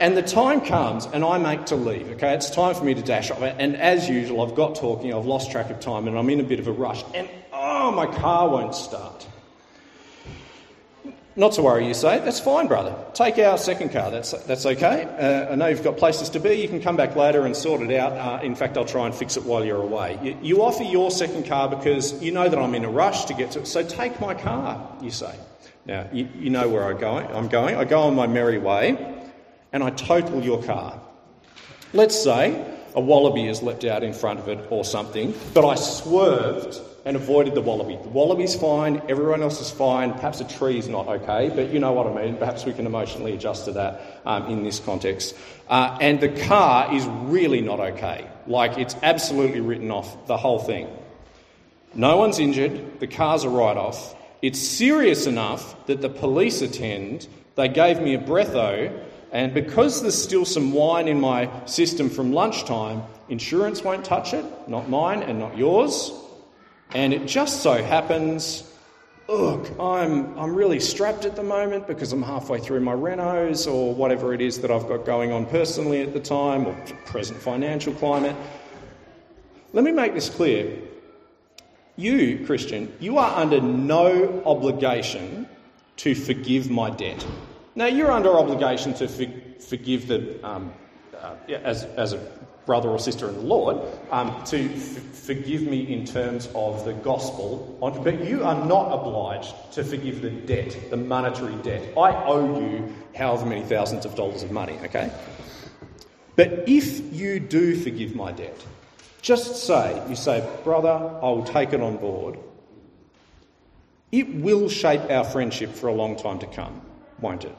and 0.00 0.16
the 0.16 0.22
time 0.22 0.62
comes, 0.62 1.06
and 1.06 1.24
I 1.24 1.38
make 1.38 1.66
to 1.66 1.76
leave. 1.76 2.08
Okay, 2.12 2.34
it's 2.34 2.50
time 2.50 2.74
for 2.74 2.82
me 2.82 2.92
to 2.92 3.02
dash 3.02 3.30
off. 3.30 3.40
And 3.40 3.76
as 3.76 4.08
usual, 4.08 4.42
I've 4.42 4.56
got 4.56 4.74
talking, 4.74 5.14
I've 5.14 5.26
lost 5.26 5.52
track 5.52 5.70
of 5.70 5.78
time, 5.78 6.08
and 6.08 6.18
I'm 6.18 6.28
in 6.28 6.40
a 6.40 6.42
bit 6.42 6.58
of 6.58 6.66
a 6.66 6.72
rush. 6.72 7.04
And 7.14 7.28
oh, 7.52 7.92
my 7.92 8.06
car 8.06 8.48
won't 8.48 8.74
start. 8.74 9.28
Not 11.34 11.52
to 11.52 11.62
worry, 11.62 11.86
you 11.86 11.94
say. 11.94 12.18
That's 12.18 12.40
fine, 12.40 12.68
brother. 12.68 12.94
Take 13.14 13.38
our 13.38 13.56
second 13.56 13.90
car. 13.90 14.10
That's, 14.10 14.32
that's 14.44 14.66
okay. 14.66 15.04
Uh, 15.04 15.52
I 15.52 15.54
know 15.54 15.68
you've 15.68 15.82
got 15.82 15.96
places 15.96 16.28
to 16.30 16.40
be. 16.40 16.54
You 16.54 16.68
can 16.68 16.82
come 16.82 16.94
back 16.94 17.16
later 17.16 17.46
and 17.46 17.56
sort 17.56 17.80
it 17.80 17.96
out. 17.96 18.12
Uh, 18.12 18.44
in 18.44 18.54
fact, 18.54 18.76
I'll 18.76 18.84
try 18.84 19.06
and 19.06 19.14
fix 19.14 19.38
it 19.38 19.44
while 19.44 19.64
you're 19.64 19.80
away. 19.80 20.18
You, 20.22 20.38
you, 20.42 20.62
offer 20.62 20.82
your 20.82 21.10
second 21.10 21.46
car 21.46 21.70
because 21.70 22.22
you 22.22 22.32
know 22.32 22.48
that 22.50 22.58
I'm 22.58 22.74
in 22.74 22.84
a 22.84 22.90
rush 22.90 23.24
to 23.26 23.34
get 23.34 23.52
to 23.52 23.60
it. 23.60 23.66
So 23.66 23.82
take 23.82 24.20
my 24.20 24.34
car, 24.34 24.94
you 25.00 25.10
say. 25.10 25.34
Now, 25.86 26.06
you, 26.12 26.28
you 26.34 26.50
know 26.50 26.68
where 26.68 26.84
I'm 26.84 26.98
going. 26.98 27.26
I'm 27.28 27.48
going. 27.48 27.76
I 27.76 27.84
go 27.84 28.02
on 28.02 28.14
my 28.14 28.26
merry 28.26 28.58
way 28.58 29.22
and 29.72 29.82
I 29.82 29.88
total 29.90 30.42
your 30.42 30.62
car. 30.62 31.00
Let's 31.94 32.22
say 32.22 32.71
a 32.94 33.00
wallaby 33.00 33.46
has 33.46 33.62
leapt 33.62 33.84
out 33.84 34.02
in 34.02 34.12
front 34.12 34.38
of 34.38 34.48
it 34.48 34.66
or 34.70 34.84
something, 34.84 35.34
but 35.54 35.66
I 35.66 35.74
swerved 35.74 36.80
and 37.04 37.16
avoided 37.16 37.54
the 37.54 37.60
wallaby. 37.60 37.96
The 37.96 38.08
wallaby's 38.08 38.54
fine, 38.54 39.02
everyone 39.08 39.42
else 39.42 39.60
is 39.60 39.70
fine, 39.70 40.12
perhaps 40.12 40.40
a 40.40 40.44
tree's 40.44 40.88
not 40.88 41.08
okay, 41.08 41.50
but 41.54 41.70
you 41.70 41.80
know 41.80 41.92
what 41.92 42.06
I 42.06 42.24
mean. 42.24 42.36
Perhaps 42.36 42.64
we 42.64 42.72
can 42.72 42.86
emotionally 42.86 43.32
adjust 43.34 43.64
to 43.64 43.72
that 43.72 44.20
um, 44.24 44.46
in 44.46 44.62
this 44.62 44.78
context. 44.78 45.34
Uh, 45.68 45.98
and 46.00 46.20
the 46.20 46.28
car 46.28 46.94
is 46.94 47.04
really 47.06 47.60
not 47.60 47.80
okay. 47.80 48.28
Like 48.46 48.78
it's 48.78 48.94
absolutely 49.02 49.60
written 49.60 49.90
off, 49.90 50.26
the 50.26 50.36
whole 50.36 50.60
thing. 50.60 50.88
No 51.94 52.16
one's 52.16 52.38
injured, 52.38 53.00
the 53.00 53.06
car's 53.06 53.44
a 53.44 53.48
write 53.48 53.76
off. 53.76 54.14
It's 54.40 54.60
serious 54.60 55.26
enough 55.26 55.86
that 55.86 56.00
the 56.00 56.08
police 56.08 56.62
attend. 56.62 57.28
They 57.54 57.68
gave 57.68 58.00
me 58.00 58.14
a 58.14 58.18
breatho, 58.18 58.90
and 59.32 59.54
because 59.54 60.02
there's 60.02 60.22
still 60.22 60.44
some 60.44 60.72
wine 60.72 61.08
in 61.08 61.18
my 61.18 61.50
system 61.64 62.10
from 62.10 62.34
lunchtime, 62.34 63.02
insurance 63.30 63.82
won't 63.82 64.04
touch 64.04 64.34
it, 64.34 64.44
not 64.68 64.90
mine 64.90 65.22
and 65.22 65.38
not 65.38 65.56
yours. 65.56 66.12
And 66.94 67.14
it 67.14 67.26
just 67.26 67.62
so 67.62 67.82
happens, 67.82 68.70
look, 69.28 69.70
I'm, 69.80 70.38
I'm 70.38 70.54
really 70.54 70.78
strapped 70.78 71.24
at 71.24 71.34
the 71.34 71.42
moment 71.42 71.86
because 71.86 72.12
I'm 72.12 72.22
halfway 72.22 72.60
through 72.60 72.80
my 72.80 72.92
renos 72.92 73.66
or 73.66 73.94
whatever 73.94 74.34
it 74.34 74.42
is 74.42 74.60
that 74.60 74.70
I've 74.70 74.86
got 74.86 75.06
going 75.06 75.32
on 75.32 75.46
personally 75.46 76.02
at 76.02 76.12
the 76.12 76.20
time 76.20 76.66
or 76.66 76.74
present 77.06 77.40
financial 77.40 77.94
climate. 77.94 78.36
Let 79.72 79.84
me 79.84 79.92
make 79.92 80.12
this 80.12 80.28
clear. 80.28 80.78
You, 81.96 82.44
Christian, 82.44 82.94
you 83.00 83.16
are 83.16 83.34
under 83.34 83.62
no 83.62 84.42
obligation 84.44 85.48
to 85.96 86.14
forgive 86.14 86.70
my 86.70 86.90
debt. 86.90 87.24
Now, 87.74 87.86
you're 87.86 88.10
under 88.10 88.30
obligation 88.30 88.94
to 88.94 89.08
for- 89.08 89.60
forgive 89.60 90.08
the, 90.08 90.46
um, 90.46 90.72
uh, 91.18 91.34
as, 91.48 91.84
as 91.84 92.12
a 92.12 92.18
brother 92.66 92.88
or 92.88 92.98
sister 92.98 93.28
in 93.28 93.34
the 93.34 93.40
Lord, 93.40 93.78
um, 94.10 94.44
to 94.44 94.72
f- 94.74 94.80
forgive 94.80 95.62
me 95.62 95.92
in 95.92 96.04
terms 96.04 96.48
of 96.54 96.84
the 96.84 96.92
gospel, 96.92 97.76
but 97.80 98.24
you 98.24 98.44
are 98.44 98.64
not 98.64 98.92
obliged 98.92 99.54
to 99.72 99.82
forgive 99.82 100.22
the 100.22 100.30
debt, 100.30 100.76
the 100.90 100.96
monetary 100.96 101.54
debt. 101.56 101.82
I 101.96 102.12
owe 102.24 102.60
you 102.60 102.94
however 103.16 103.46
many 103.46 103.62
thousands 103.62 104.04
of 104.04 104.14
dollars 104.14 104.42
of 104.42 104.50
money, 104.50 104.78
okay? 104.84 105.10
But 106.36 106.68
if 106.68 107.12
you 107.12 107.40
do 107.40 107.74
forgive 107.76 108.14
my 108.14 108.32
debt, 108.32 108.64
just 109.22 109.66
say, 109.66 110.02
you 110.08 110.16
say, 110.16 110.46
brother, 110.64 110.88
I 110.88 111.26
will 111.26 111.44
take 111.44 111.72
it 111.72 111.80
on 111.80 111.96
board. 111.96 112.38
It 114.10 114.34
will 114.34 114.68
shape 114.68 115.02
our 115.10 115.24
friendship 115.24 115.74
for 115.74 115.88
a 115.88 115.94
long 115.94 116.16
time 116.16 116.38
to 116.40 116.46
come, 116.46 116.80
won't 117.20 117.44
it? 117.44 117.56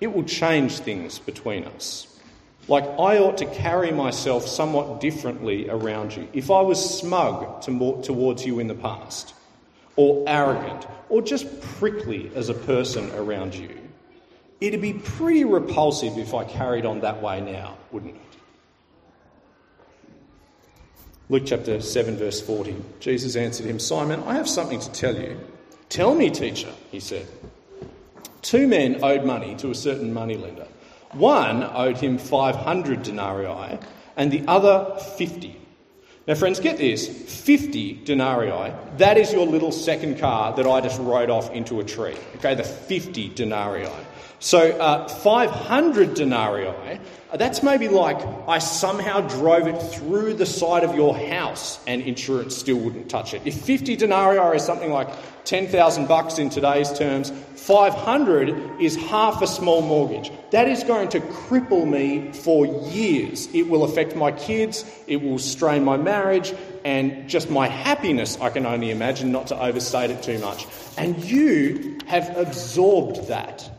It 0.00 0.12
will 0.14 0.24
change 0.24 0.78
things 0.78 1.18
between 1.18 1.64
us. 1.64 2.06
Like, 2.68 2.84
I 2.84 3.18
ought 3.18 3.38
to 3.38 3.46
carry 3.46 3.92
myself 3.92 4.46
somewhat 4.46 5.00
differently 5.00 5.68
around 5.68 6.16
you. 6.16 6.28
If 6.32 6.50
I 6.50 6.60
was 6.62 6.98
smug 6.98 7.62
to, 7.62 8.02
towards 8.02 8.44
you 8.44 8.58
in 8.58 8.66
the 8.66 8.74
past, 8.74 9.34
or 9.94 10.24
arrogant, 10.26 10.86
or 11.08 11.22
just 11.22 11.60
prickly 11.60 12.30
as 12.34 12.48
a 12.48 12.54
person 12.54 13.10
around 13.14 13.54
you, 13.54 13.70
it'd 14.60 14.82
be 14.82 14.94
pretty 14.94 15.44
repulsive 15.44 16.18
if 16.18 16.34
I 16.34 16.44
carried 16.44 16.84
on 16.84 17.00
that 17.00 17.22
way 17.22 17.40
now, 17.40 17.76
wouldn't 17.92 18.16
it? 18.16 18.22
Luke 21.28 21.44
chapter 21.46 21.80
7, 21.80 22.16
verse 22.16 22.40
40. 22.40 22.76
Jesus 23.00 23.36
answered 23.36 23.66
him, 23.66 23.78
Simon, 23.78 24.22
I 24.24 24.34
have 24.34 24.48
something 24.48 24.78
to 24.78 24.90
tell 24.92 25.16
you. 25.16 25.38
Tell 25.88 26.14
me, 26.14 26.30
teacher, 26.30 26.72
he 26.90 27.00
said. 27.00 27.26
Two 28.46 28.68
men 28.68 29.02
owed 29.02 29.24
money 29.24 29.56
to 29.56 29.72
a 29.72 29.74
certain 29.74 30.14
moneylender. 30.14 30.68
One 31.14 31.64
owed 31.64 31.96
him 31.96 32.16
500 32.16 33.02
denarii 33.02 33.76
and 34.16 34.30
the 34.30 34.44
other 34.46 35.00
50. 35.16 35.60
Now, 36.28 36.36
friends, 36.36 36.60
get 36.60 36.78
this 36.78 37.08
50 37.44 38.04
denarii, 38.04 38.72
that 38.98 39.18
is 39.18 39.32
your 39.32 39.48
little 39.48 39.72
second 39.72 40.20
car 40.20 40.54
that 40.54 40.64
I 40.64 40.80
just 40.80 41.00
rode 41.00 41.28
off 41.28 41.50
into 41.50 41.80
a 41.80 41.84
tree. 41.84 42.14
Okay, 42.36 42.54
the 42.54 42.62
50 42.62 43.30
denarii. 43.30 43.88
So, 44.38 44.70
uh, 44.72 45.08
500 45.08 46.14
denarii, 46.14 47.00
that's 47.34 47.62
maybe 47.62 47.88
like 47.88 48.18
I 48.46 48.58
somehow 48.58 49.22
drove 49.22 49.66
it 49.66 49.78
through 49.78 50.34
the 50.34 50.46
side 50.46 50.84
of 50.84 50.94
your 50.94 51.16
house 51.16 51.78
and 51.86 52.02
insurance 52.02 52.56
still 52.56 52.76
wouldn't 52.76 53.08
touch 53.08 53.34
it. 53.34 53.42
If 53.44 53.60
50 53.62 53.96
denarii 53.96 54.56
is 54.56 54.62
something 54.62 54.92
like 54.92 55.08
10,000 55.44 56.06
bucks 56.06 56.38
in 56.38 56.50
today's 56.50 56.92
terms, 56.92 57.32
500 57.56 58.80
is 58.80 58.94
half 58.96 59.42
a 59.42 59.46
small 59.46 59.80
mortgage. 59.80 60.30
That 60.50 60.68
is 60.68 60.84
going 60.84 61.08
to 61.10 61.20
cripple 61.20 61.88
me 61.88 62.32
for 62.32 62.66
years. 62.66 63.48
It 63.54 63.68
will 63.68 63.84
affect 63.84 64.14
my 64.14 64.32
kids, 64.32 64.84
it 65.06 65.22
will 65.22 65.38
strain 65.38 65.82
my 65.84 65.96
marriage, 65.96 66.54
and 66.84 67.28
just 67.28 67.50
my 67.50 67.68
happiness, 67.68 68.38
I 68.40 68.50
can 68.50 68.66
only 68.66 68.90
imagine, 68.90 69.32
not 69.32 69.48
to 69.48 69.60
overstate 69.60 70.10
it 70.10 70.22
too 70.22 70.38
much. 70.38 70.66
And 70.96 71.22
you 71.24 71.98
have 72.06 72.36
absorbed 72.36 73.28
that. 73.28 73.70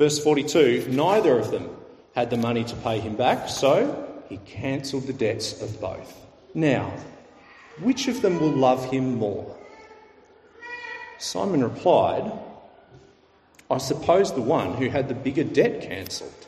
Verse 0.00 0.18
42 0.18 0.86
neither 0.88 1.38
of 1.38 1.50
them 1.50 1.68
had 2.14 2.30
the 2.30 2.36
money 2.38 2.64
to 2.64 2.74
pay 2.76 2.98
him 2.98 3.16
back, 3.16 3.50
so 3.50 4.22
he 4.30 4.38
cancelled 4.38 5.06
the 5.06 5.12
debts 5.12 5.60
of 5.60 5.78
both. 5.78 6.26
Now, 6.54 6.90
which 7.80 8.08
of 8.08 8.22
them 8.22 8.40
will 8.40 8.50
love 8.50 8.90
him 8.90 9.16
more? 9.16 9.54
Simon 11.18 11.62
replied, 11.62 12.32
I 13.70 13.76
suppose 13.76 14.32
the 14.32 14.40
one 14.40 14.72
who 14.72 14.88
had 14.88 15.06
the 15.06 15.14
bigger 15.14 15.44
debt 15.44 15.82
cancelled. 15.82 16.46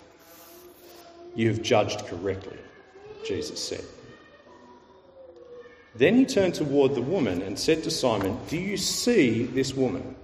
You 1.34 1.48
have 1.48 1.60
judged 1.60 2.06
correctly, 2.06 2.58
Jesus 3.26 3.62
said. 3.62 3.84
Then 5.94 6.16
he 6.16 6.24
turned 6.24 6.54
toward 6.54 6.94
the 6.94 7.02
woman 7.02 7.42
and 7.42 7.58
said 7.58 7.82
to 7.82 7.90
Simon, 7.90 8.38
Do 8.48 8.56
you 8.56 8.78
see 8.78 9.42
this 9.44 9.74
woman? 9.74 10.16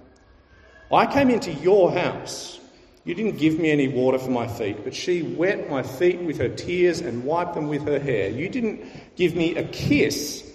I 0.91 1.05
came 1.05 1.29
into 1.29 1.53
your 1.53 1.91
house. 1.91 2.58
You 3.05 3.15
didn't 3.15 3.37
give 3.37 3.59
me 3.59 3.71
any 3.71 3.87
water 3.87 4.19
for 4.19 4.31
my 4.31 4.47
feet, 4.47 4.83
but 4.83 4.93
she 4.93 5.21
wet 5.21 5.69
my 5.69 5.83
feet 5.83 6.19
with 6.21 6.37
her 6.37 6.49
tears 6.49 6.99
and 7.01 7.23
wiped 7.23 7.55
them 7.55 7.67
with 7.67 7.87
her 7.87 7.99
hair. 7.99 8.29
You 8.29 8.49
didn't 8.49 8.81
give 9.15 9.35
me 9.35 9.55
a 9.55 9.63
kiss 9.63 10.49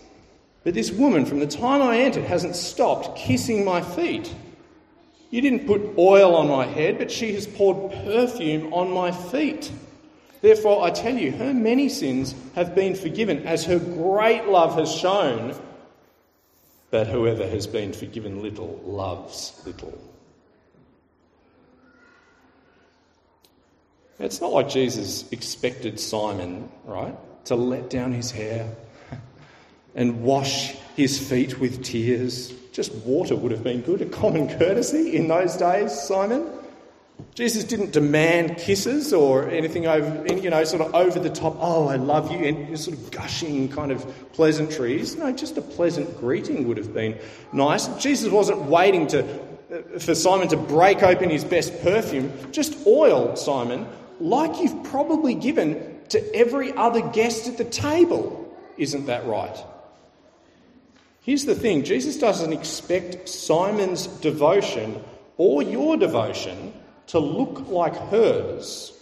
but 0.64 0.72
this 0.72 0.90
woman, 0.90 1.26
from 1.26 1.40
the 1.40 1.46
time 1.46 1.82
I 1.82 1.98
entered, 1.98 2.24
hasn't 2.24 2.56
stopped 2.56 3.18
kissing 3.18 3.66
my 3.66 3.82
feet. 3.82 4.34
You 5.30 5.42
didn't 5.42 5.66
put 5.66 5.98
oil 5.98 6.34
on 6.34 6.48
my 6.48 6.64
head, 6.64 6.96
but 6.96 7.10
she 7.10 7.34
has 7.34 7.46
poured 7.46 7.92
perfume 7.92 8.72
on 8.72 8.90
my 8.90 9.12
feet. 9.12 9.70
Therefore, 10.40 10.82
I 10.82 10.90
tell 10.90 11.16
you, 11.16 11.32
her 11.32 11.52
many 11.52 11.90
sins 11.90 12.34
have 12.54 12.74
been 12.74 12.94
forgiven, 12.94 13.46
as 13.46 13.64
her 13.64 13.78
great 13.78 14.48
love 14.48 14.76
has 14.76 14.92
shown. 14.92 15.54
But 16.90 17.08
whoever 17.08 17.46
has 17.46 17.66
been 17.66 17.92
forgiven 17.92 18.42
little 18.42 18.80
loves 18.84 19.60
little. 19.66 19.98
It's 24.18 24.40
not 24.40 24.52
like 24.52 24.68
Jesus 24.68 25.30
expected 25.32 25.98
Simon, 25.98 26.68
right, 26.84 27.16
to 27.46 27.56
let 27.56 27.90
down 27.90 28.12
his 28.12 28.30
hair 28.30 28.68
and 29.94 30.22
wash 30.22 30.72
his 30.96 31.18
feet 31.18 31.58
with 31.58 31.82
tears. 31.82 32.52
Just 32.72 32.94
water 32.94 33.36
would 33.36 33.52
have 33.52 33.64
been 33.64 33.80
good, 33.80 34.02
a 34.02 34.06
common 34.06 34.48
courtesy 34.58 35.16
in 35.16 35.28
those 35.28 35.56
days, 35.56 35.92
Simon. 35.92 36.46
Jesus 37.34 37.64
didn't 37.64 37.92
demand 37.92 38.58
kisses 38.58 39.12
or 39.12 39.48
anything 39.48 39.86
over, 39.86 40.26
you 40.34 40.50
know, 40.50 40.64
sort 40.64 40.82
of 40.82 40.94
over 40.94 41.18
the 41.18 41.30
top, 41.30 41.56
oh, 41.60 41.88
I 41.88 41.96
love 41.96 42.30
you, 42.30 42.38
and 42.38 42.78
sort 42.78 42.96
of 42.96 43.10
gushing 43.10 43.68
kind 43.68 43.92
of 43.92 44.04
pleasantries. 44.32 45.16
No, 45.16 45.30
just 45.32 45.56
a 45.56 45.62
pleasant 45.62 46.18
greeting 46.18 46.66
would 46.68 46.76
have 46.76 46.92
been 46.92 47.16
nice. 47.52 47.86
Jesus 48.02 48.32
wasn't 48.32 48.62
waiting 48.62 49.06
to, 49.08 49.24
uh, 49.24 49.98
for 49.98 50.14
Simon 50.14 50.48
to 50.48 50.56
break 50.56 51.02
open 51.02 51.30
his 51.30 51.44
best 51.44 51.80
perfume. 51.82 52.32
Just 52.50 52.84
oil, 52.86 53.36
Simon, 53.36 53.86
like 54.20 54.60
you've 54.60 54.84
probably 54.84 55.34
given 55.34 56.00
to 56.10 56.34
every 56.34 56.72
other 56.72 57.00
guest 57.00 57.48
at 57.48 57.58
the 57.58 57.64
table. 57.64 58.40
Isn't 58.76 59.06
that 59.06 59.26
right? 59.26 59.56
Here's 61.22 61.46
the 61.46 61.54
thing 61.54 61.84
Jesus 61.84 62.16
doesn't 62.16 62.52
expect 62.52 63.28
Simon's 63.28 64.06
devotion 64.06 65.02
or 65.36 65.62
your 65.62 65.96
devotion 65.96 66.72
to 67.08 67.18
look 67.18 67.68
like 67.68 67.96
hers. 67.96 68.92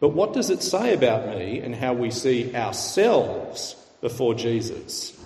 But 0.00 0.10
what 0.10 0.32
does 0.32 0.50
it 0.50 0.62
say 0.62 0.92
about 0.92 1.28
me 1.28 1.60
and 1.60 1.74
how 1.74 1.94
we 1.94 2.10
see 2.10 2.54
ourselves 2.54 3.74
before 4.00 4.34
Jesus? 4.34 5.18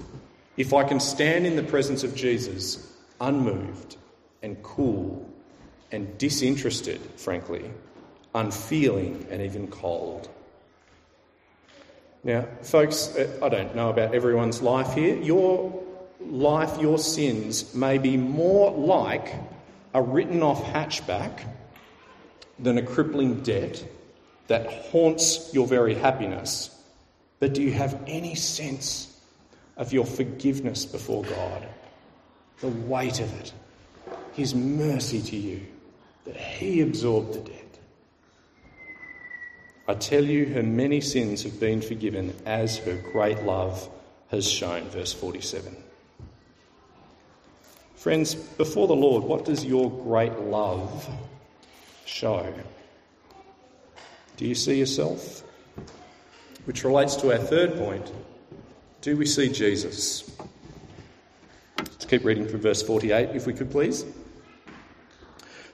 If 0.56 0.72
I 0.72 0.84
can 0.84 1.00
stand 1.00 1.46
in 1.46 1.56
the 1.56 1.62
presence 1.62 2.04
of 2.04 2.14
Jesus 2.14 2.92
unmoved 3.20 3.96
and 4.42 4.62
cool 4.62 5.28
and 5.90 6.16
disinterested, 6.18 7.00
frankly, 7.16 7.70
unfeeling 8.34 9.26
and 9.30 9.42
even 9.42 9.68
cold. 9.68 10.28
Now, 12.24 12.46
folks, 12.62 13.16
uh, 13.16 13.38
I 13.42 13.48
don't 13.48 13.74
know 13.74 13.90
about 13.90 14.14
everyone's 14.14 14.60
life 14.60 14.92
here. 14.94 15.16
Your 15.16 15.82
life, 16.20 16.80
your 16.80 16.98
sins 16.98 17.74
may 17.74 17.98
be 17.98 18.16
more 18.16 18.70
like 18.72 19.34
a 19.94 20.02
written 20.02 20.42
off 20.42 20.62
hatchback 20.64 21.40
than 22.58 22.76
a 22.78 22.82
crippling 22.82 23.42
debt 23.42 23.84
that 24.48 24.66
haunts 24.66 25.50
your 25.54 25.66
very 25.66 25.94
happiness. 25.94 26.74
But 27.38 27.54
do 27.54 27.62
you 27.62 27.72
have 27.72 28.02
any 28.06 28.34
sense 28.34 29.16
of 29.76 29.92
your 29.92 30.04
forgiveness 30.04 30.84
before 30.84 31.22
God? 31.22 31.66
The 32.60 32.68
weight 32.68 33.20
of 33.20 33.32
it, 33.40 33.52
His 34.32 34.54
mercy 34.54 35.22
to 35.22 35.36
you, 35.36 35.66
that 36.24 36.36
He 36.36 36.80
absorbed 36.80 37.34
the 37.34 37.40
debt. 37.40 37.57
I 39.88 39.94
tell 39.94 40.22
you, 40.22 40.44
her 40.52 40.62
many 40.62 41.00
sins 41.00 41.44
have 41.44 41.58
been 41.58 41.80
forgiven 41.80 42.36
as 42.44 42.76
her 42.76 42.94
great 43.10 43.42
love 43.44 43.88
has 44.30 44.46
shown. 44.46 44.82
Verse 44.90 45.14
47. 45.14 45.74
Friends, 47.96 48.34
before 48.34 48.86
the 48.86 48.94
Lord, 48.94 49.24
what 49.24 49.46
does 49.46 49.64
your 49.64 49.90
great 49.90 50.38
love 50.40 51.08
show? 52.04 52.52
Do 54.36 54.44
you 54.44 54.54
see 54.54 54.78
yourself? 54.78 55.42
Which 56.66 56.84
relates 56.84 57.16
to 57.16 57.32
our 57.32 57.38
third 57.38 57.74
point. 57.78 58.12
Do 59.00 59.16
we 59.16 59.24
see 59.24 59.48
Jesus? 59.48 60.36
Let's 61.78 62.04
keep 62.04 62.24
reading 62.24 62.46
from 62.46 62.60
verse 62.60 62.82
48, 62.82 63.30
if 63.30 63.46
we 63.46 63.54
could 63.54 63.70
please. 63.70 64.04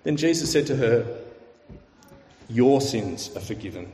Then 0.05 0.17
Jesus 0.17 0.53
said 0.53 0.69
to 0.69 0.77
her, 0.77 1.19
Your 2.49 2.81
sins 2.81 3.35
are 3.37 3.41
forgiven. 3.41 3.93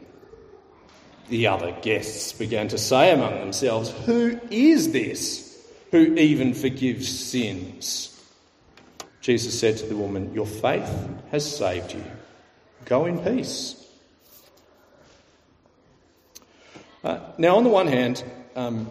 The 1.31 1.47
other 1.47 1.73
guests 1.81 2.33
began 2.33 2.67
to 2.69 2.79
say 2.79 3.13
among 3.13 3.39
themselves, 3.39 3.91
Who 4.05 4.39
is 4.51 4.93
this 4.93 5.47
who 5.93 6.15
even 6.17 6.55
forgives 6.55 7.09
sins? 7.09 8.07
Jesus 9.21 9.59
said 9.59 9.77
to 9.79 9.87
the 9.87 9.97
woman, 9.97 10.35
Your 10.35 10.47
faith 10.47 10.93
has 11.31 11.57
saved 11.57 11.93
you. 11.93 12.05
Go 12.85 13.07
in 13.07 13.19
peace. 13.21 13.77
Uh, 17.05 17.21
now, 17.39 17.57
on 17.57 17.65
the 17.65 17.71
one 17.71 17.87
hand, 17.87 18.25
um, 18.57 18.91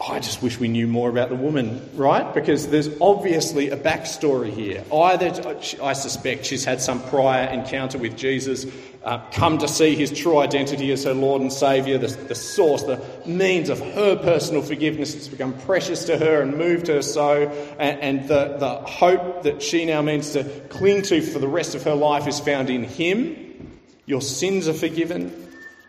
I 0.00 0.20
just 0.20 0.42
wish 0.42 0.60
we 0.60 0.68
knew 0.68 0.86
more 0.86 1.10
about 1.10 1.28
the 1.28 1.34
woman, 1.34 1.90
right? 1.94 2.32
Because 2.32 2.68
there's 2.68 2.88
obviously 3.00 3.70
a 3.70 3.76
backstory 3.76 4.50
here. 4.50 4.84
Either, 4.92 5.56
I 5.82 5.92
suspect, 5.92 6.46
she's 6.46 6.64
had 6.64 6.80
some 6.80 7.02
prior 7.08 7.48
encounter 7.48 7.98
with 7.98 8.16
Jesus, 8.16 8.64
uh, 9.08 9.18
come 9.30 9.56
to 9.56 9.66
see 9.66 9.96
his 9.96 10.10
true 10.10 10.36
identity 10.36 10.92
as 10.92 11.04
her 11.04 11.14
Lord 11.14 11.40
and 11.40 11.50
Saviour, 11.50 11.96
the, 11.96 12.08
the 12.08 12.34
source, 12.34 12.82
the 12.82 13.02
means 13.24 13.70
of 13.70 13.80
her 13.80 14.16
personal 14.16 14.60
forgiveness 14.60 15.14
has 15.14 15.28
become 15.28 15.58
precious 15.60 16.04
to 16.04 16.18
her 16.18 16.42
and 16.42 16.58
moved 16.58 16.88
her 16.88 17.00
so, 17.00 17.48
and, 17.78 18.00
and 18.00 18.28
the, 18.28 18.58
the 18.58 18.68
hope 18.80 19.44
that 19.44 19.62
she 19.62 19.86
now 19.86 20.02
means 20.02 20.32
to 20.32 20.44
cling 20.68 21.00
to 21.04 21.22
for 21.22 21.38
the 21.38 21.48
rest 21.48 21.74
of 21.74 21.84
her 21.84 21.94
life 21.94 22.26
is 22.26 22.38
found 22.38 22.68
in 22.68 22.84
him. 22.84 23.80
Your 24.04 24.20
sins 24.20 24.68
are 24.68 24.74
forgiven, 24.74 25.32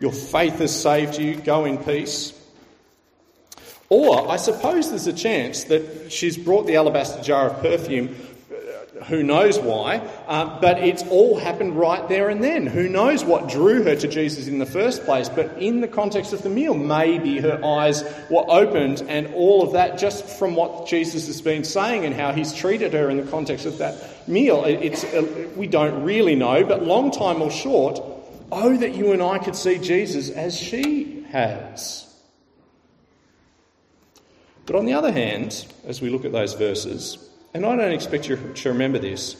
your 0.00 0.12
faith 0.12 0.58
has 0.60 0.74
saved 0.74 1.18
you, 1.18 1.34
go 1.34 1.66
in 1.66 1.76
peace. 1.76 2.32
Or 3.90 4.30
I 4.30 4.36
suppose 4.36 4.88
there's 4.88 5.08
a 5.08 5.12
chance 5.12 5.64
that 5.64 6.10
she's 6.10 6.38
brought 6.38 6.66
the 6.66 6.76
alabaster 6.76 7.22
jar 7.22 7.50
of 7.50 7.60
perfume, 7.60 8.16
who 9.06 9.22
knows 9.22 9.58
why, 9.58 9.98
uh, 10.26 10.60
but 10.60 10.78
it's 10.78 11.02
all 11.04 11.38
happened 11.38 11.78
right 11.78 12.08
there 12.08 12.28
and 12.28 12.42
then. 12.42 12.66
Who 12.66 12.88
knows 12.88 13.24
what 13.24 13.48
drew 13.48 13.82
her 13.84 13.96
to 13.96 14.08
Jesus 14.08 14.48
in 14.48 14.58
the 14.58 14.66
first 14.66 15.04
place, 15.04 15.28
but 15.28 15.56
in 15.58 15.80
the 15.80 15.88
context 15.88 16.32
of 16.32 16.42
the 16.42 16.50
meal, 16.50 16.74
maybe 16.74 17.38
her 17.38 17.64
eyes 17.64 18.02
were 18.30 18.44
opened 18.48 19.02
and 19.08 19.32
all 19.34 19.62
of 19.62 19.72
that 19.72 19.98
just 19.98 20.24
from 20.38 20.54
what 20.54 20.86
Jesus 20.86 21.26
has 21.26 21.40
been 21.40 21.64
saying 21.64 22.04
and 22.04 22.14
how 22.14 22.32
he's 22.32 22.52
treated 22.52 22.92
her 22.92 23.08
in 23.10 23.16
the 23.16 23.30
context 23.30 23.66
of 23.66 23.78
that 23.78 24.28
meal. 24.28 24.64
It's, 24.64 25.04
uh, 25.04 25.48
we 25.56 25.66
don't 25.66 26.04
really 26.04 26.34
know, 26.34 26.64
but 26.64 26.82
long 26.82 27.10
time 27.10 27.42
or 27.42 27.50
short, 27.50 28.00
oh, 28.52 28.76
that 28.76 28.94
you 28.94 29.12
and 29.12 29.22
I 29.22 29.38
could 29.38 29.56
see 29.56 29.78
Jesus 29.78 30.30
as 30.30 30.56
she 30.56 31.24
has. 31.30 32.06
But 34.66 34.76
on 34.76 34.84
the 34.84 34.92
other 34.92 35.10
hand, 35.10 35.66
as 35.84 36.00
we 36.00 36.10
look 36.10 36.24
at 36.24 36.32
those 36.32 36.54
verses, 36.54 37.29
and 37.54 37.66
I 37.66 37.76
don't 37.76 37.92
expect 37.92 38.28
you 38.28 38.36
to 38.36 38.68
remember 38.68 38.98
this, 38.98 39.36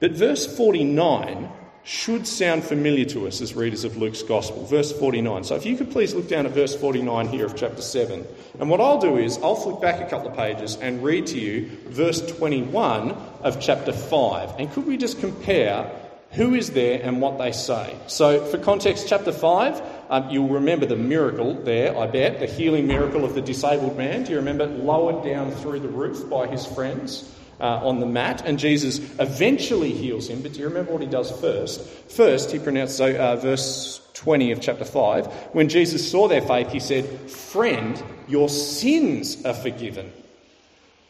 but 0.00 0.12
verse 0.12 0.44
49 0.56 1.50
should 1.84 2.26
sound 2.26 2.64
familiar 2.64 3.04
to 3.04 3.26
us 3.28 3.42
as 3.42 3.54
readers 3.54 3.84
of 3.84 3.98
Luke's 3.98 4.22
Gospel. 4.22 4.64
Verse 4.64 4.90
49. 4.90 5.44
So 5.44 5.54
if 5.54 5.66
you 5.66 5.76
could 5.76 5.90
please 5.90 6.14
look 6.14 6.28
down 6.28 6.46
at 6.46 6.52
verse 6.52 6.74
49 6.74 7.28
here 7.28 7.44
of 7.44 7.54
chapter 7.54 7.82
7. 7.82 8.26
And 8.58 8.70
what 8.70 8.80
I'll 8.80 8.98
do 8.98 9.18
is 9.18 9.36
I'll 9.38 9.54
flick 9.54 9.82
back 9.82 10.00
a 10.00 10.08
couple 10.08 10.28
of 10.28 10.36
pages 10.36 10.76
and 10.76 11.04
read 11.04 11.26
to 11.28 11.38
you 11.38 11.70
verse 11.88 12.24
21 12.38 13.10
of 13.42 13.60
chapter 13.60 13.92
5. 13.92 14.58
And 14.58 14.72
could 14.72 14.86
we 14.86 14.96
just 14.96 15.20
compare 15.20 15.90
who 16.30 16.54
is 16.54 16.70
there 16.70 17.00
and 17.02 17.20
what 17.20 17.36
they 17.36 17.52
say? 17.52 17.94
So 18.06 18.44
for 18.46 18.56
context, 18.56 19.06
chapter 19.06 19.30
5, 19.30 19.82
um, 20.14 20.30
you'll 20.30 20.48
remember 20.48 20.86
the 20.86 20.94
miracle 20.94 21.54
there, 21.54 21.98
I 21.98 22.06
bet, 22.06 22.38
the 22.38 22.46
healing 22.46 22.86
miracle 22.86 23.24
of 23.24 23.34
the 23.34 23.40
disabled 23.40 23.96
man. 23.96 24.22
Do 24.22 24.30
you 24.30 24.38
remember? 24.38 24.66
Lowered 24.66 25.24
down 25.24 25.50
through 25.50 25.80
the 25.80 25.88
roof 25.88 26.30
by 26.30 26.46
his 26.46 26.64
friends 26.64 27.28
uh, 27.58 27.84
on 27.84 27.98
the 27.98 28.06
mat, 28.06 28.42
and 28.46 28.56
Jesus 28.56 28.98
eventually 29.18 29.92
heals 29.92 30.28
him. 30.28 30.40
But 30.40 30.52
do 30.52 30.60
you 30.60 30.68
remember 30.68 30.92
what 30.92 31.00
he 31.00 31.08
does 31.08 31.32
first? 31.40 31.80
First, 32.10 32.52
he 32.52 32.60
pronounced, 32.60 32.96
so 32.96 33.12
uh, 33.12 33.34
verse 33.34 34.00
20 34.14 34.52
of 34.52 34.60
chapter 34.60 34.84
5, 34.84 35.26
when 35.52 35.68
Jesus 35.68 36.08
saw 36.08 36.28
their 36.28 36.42
faith, 36.42 36.70
he 36.70 36.78
said, 36.78 37.04
Friend, 37.28 38.00
your 38.28 38.48
sins 38.48 39.44
are 39.44 39.54
forgiven. 39.54 40.12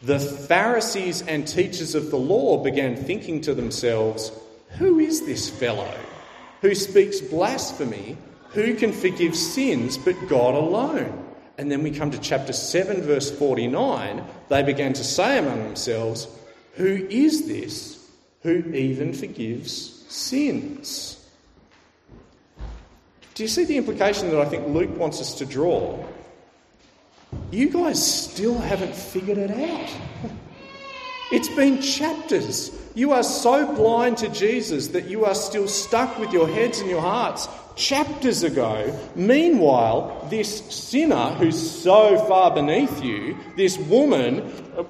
The 0.00 0.18
Pharisees 0.18 1.20
and 1.20 1.46
teachers 1.46 1.94
of 1.94 2.10
the 2.10 2.16
law 2.16 2.62
began 2.62 2.96
thinking 2.96 3.42
to 3.42 3.54
themselves, 3.54 4.32
Who 4.78 4.98
is 4.98 5.26
this 5.26 5.50
fellow 5.50 5.94
who 6.62 6.74
speaks 6.74 7.20
blasphemy? 7.20 8.16
Who 8.54 8.74
can 8.74 8.92
forgive 8.92 9.36
sins 9.36 9.98
but 9.98 10.28
God 10.28 10.54
alone? 10.54 11.20
And 11.58 11.70
then 11.70 11.82
we 11.82 11.90
come 11.90 12.10
to 12.10 12.18
chapter 12.18 12.52
7, 12.52 13.02
verse 13.02 13.30
49. 13.30 14.24
They 14.48 14.62
began 14.62 14.92
to 14.94 15.04
say 15.04 15.38
among 15.38 15.62
themselves, 15.64 16.28
Who 16.74 17.06
is 17.10 17.46
this 17.46 18.08
who 18.42 18.62
even 18.72 19.12
forgives 19.12 20.04
sins? 20.08 21.20
Do 23.34 23.42
you 23.42 23.48
see 23.48 23.64
the 23.64 23.76
implication 23.76 24.30
that 24.30 24.40
I 24.40 24.44
think 24.44 24.68
Luke 24.68 24.96
wants 24.96 25.20
us 25.20 25.34
to 25.34 25.46
draw? 25.46 26.04
You 27.50 27.68
guys 27.68 28.24
still 28.24 28.58
haven't 28.58 28.94
figured 28.94 29.38
it 29.38 29.50
out. 29.50 30.30
It's 31.32 31.48
been 31.48 31.80
chapters. 31.80 32.70
You 32.96 33.12
are 33.12 33.24
so 33.24 33.74
blind 33.74 34.18
to 34.18 34.28
Jesus 34.28 34.88
that 34.88 35.06
you 35.06 35.24
are 35.24 35.34
still 35.34 35.66
stuck 35.66 36.16
with 36.18 36.32
your 36.32 36.48
heads 36.48 36.78
and 36.78 36.88
your 36.88 37.00
hearts 37.00 37.48
chapters 37.74 38.44
ago. 38.44 38.96
Meanwhile, 39.16 40.28
this 40.30 40.64
sinner 40.72 41.30
who's 41.30 41.58
so 41.58 42.16
far 42.26 42.54
beneath 42.54 43.02
you, 43.02 43.36
this 43.56 43.76
woman, 43.78 44.42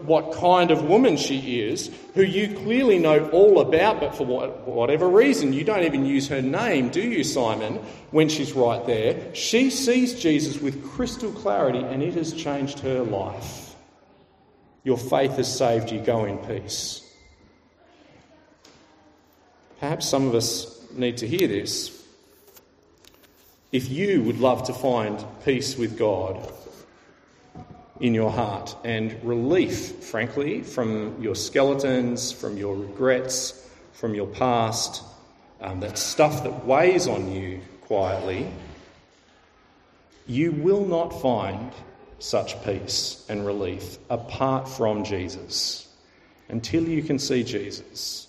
what 0.04 0.32
kind 0.32 0.70
of 0.70 0.84
woman 0.84 1.16
she 1.16 1.60
is, 1.60 1.90
who 2.14 2.22
you 2.22 2.54
clearly 2.54 2.98
know 2.98 3.28
all 3.30 3.60
about, 3.60 4.00
but 4.00 4.14
for 4.14 4.26
whatever 4.26 5.08
reason, 5.08 5.54
you 5.54 5.64
don't 5.64 5.84
even 5.84 6.04
use 6.04 6.28
her 6.28 6.42
name, 6.42 6.90
do 6.90 7.00
you, 7.00 7.24
Simon, 7.24 7.76
when 8.10 8.28
she's 8.28 8.52
right 8.52 8.84
there? 8.86 9.34
She 9.34 9.70
sees 9.70 10.20
Jesus 10.20 10.60
with 10.60 10.84
crystal 10.84 11.32
clarity 11.32 11.80
and 11.80 12.02
it 12.02 12.14
has 12.14 12.34
changed 12.34 12.80
her 12.80 13.02
life. 13.02 13.74
Your 14.82 14.98
faith 14.98 15.36
has 15.36 15.56
saved 15.56 15.90
you. 15.90 16.00
Go 16.00 16.26
in 16.26 16.36
peace. 16.36 17.03
Perhaps 19.80 20.08
some 20.08 20.26
of 20.26 20.34
us 20.34 20.80
need 20.92 21.18
to 21.18 21.26
hear 21.26 21.48
this. 21.48 21.90
If 23.72 23.90
you 23.90 24.22
would 24.22 24.38
love 24.38 24.64
to 24.64 24.72
find 24.72 25.24
peace 25.44 25.76
with 25.76 25.98
God 25.98 26.52
in 28.00 28.14
your 28.14 28.30
heart 28.30 28.76
and 28.84 29.16
relief, 29.24 30.04
frankly, 30.04 30.62
from 30.62 31.20
your 31.20 31.34
skeletons, 31.34 32.32
from 32.32 32.56
your 32.56 32.76
regrets, 32.76 33.68
from 33.92 34.14
your 34.14 34.26
past, 34.26 35.02
um, 35.60 35.80
that 35.80 35.98
stuff 35.98 36.42
that 36.44 36.64
weighs 36.66 37.08
on 37.08 37.32
you 37.32 37.60
quietly, 37.82 38.50
you 40.26 40.52
will 40.52 40.84
not 40.84 41.20
find 41.20 41.72
such 42.18 42.62
peace 42.64 43.24
and 43.28 43.44
relief 43.44 43.98
apart 44.08 44.68
from 44.68 45.04
Jesus 45.04 45.88
until 46.48 46.88
you 46.88 47.02
can 47.02 47.18
see 47.18 47.44
Jesus. 47.44 48.28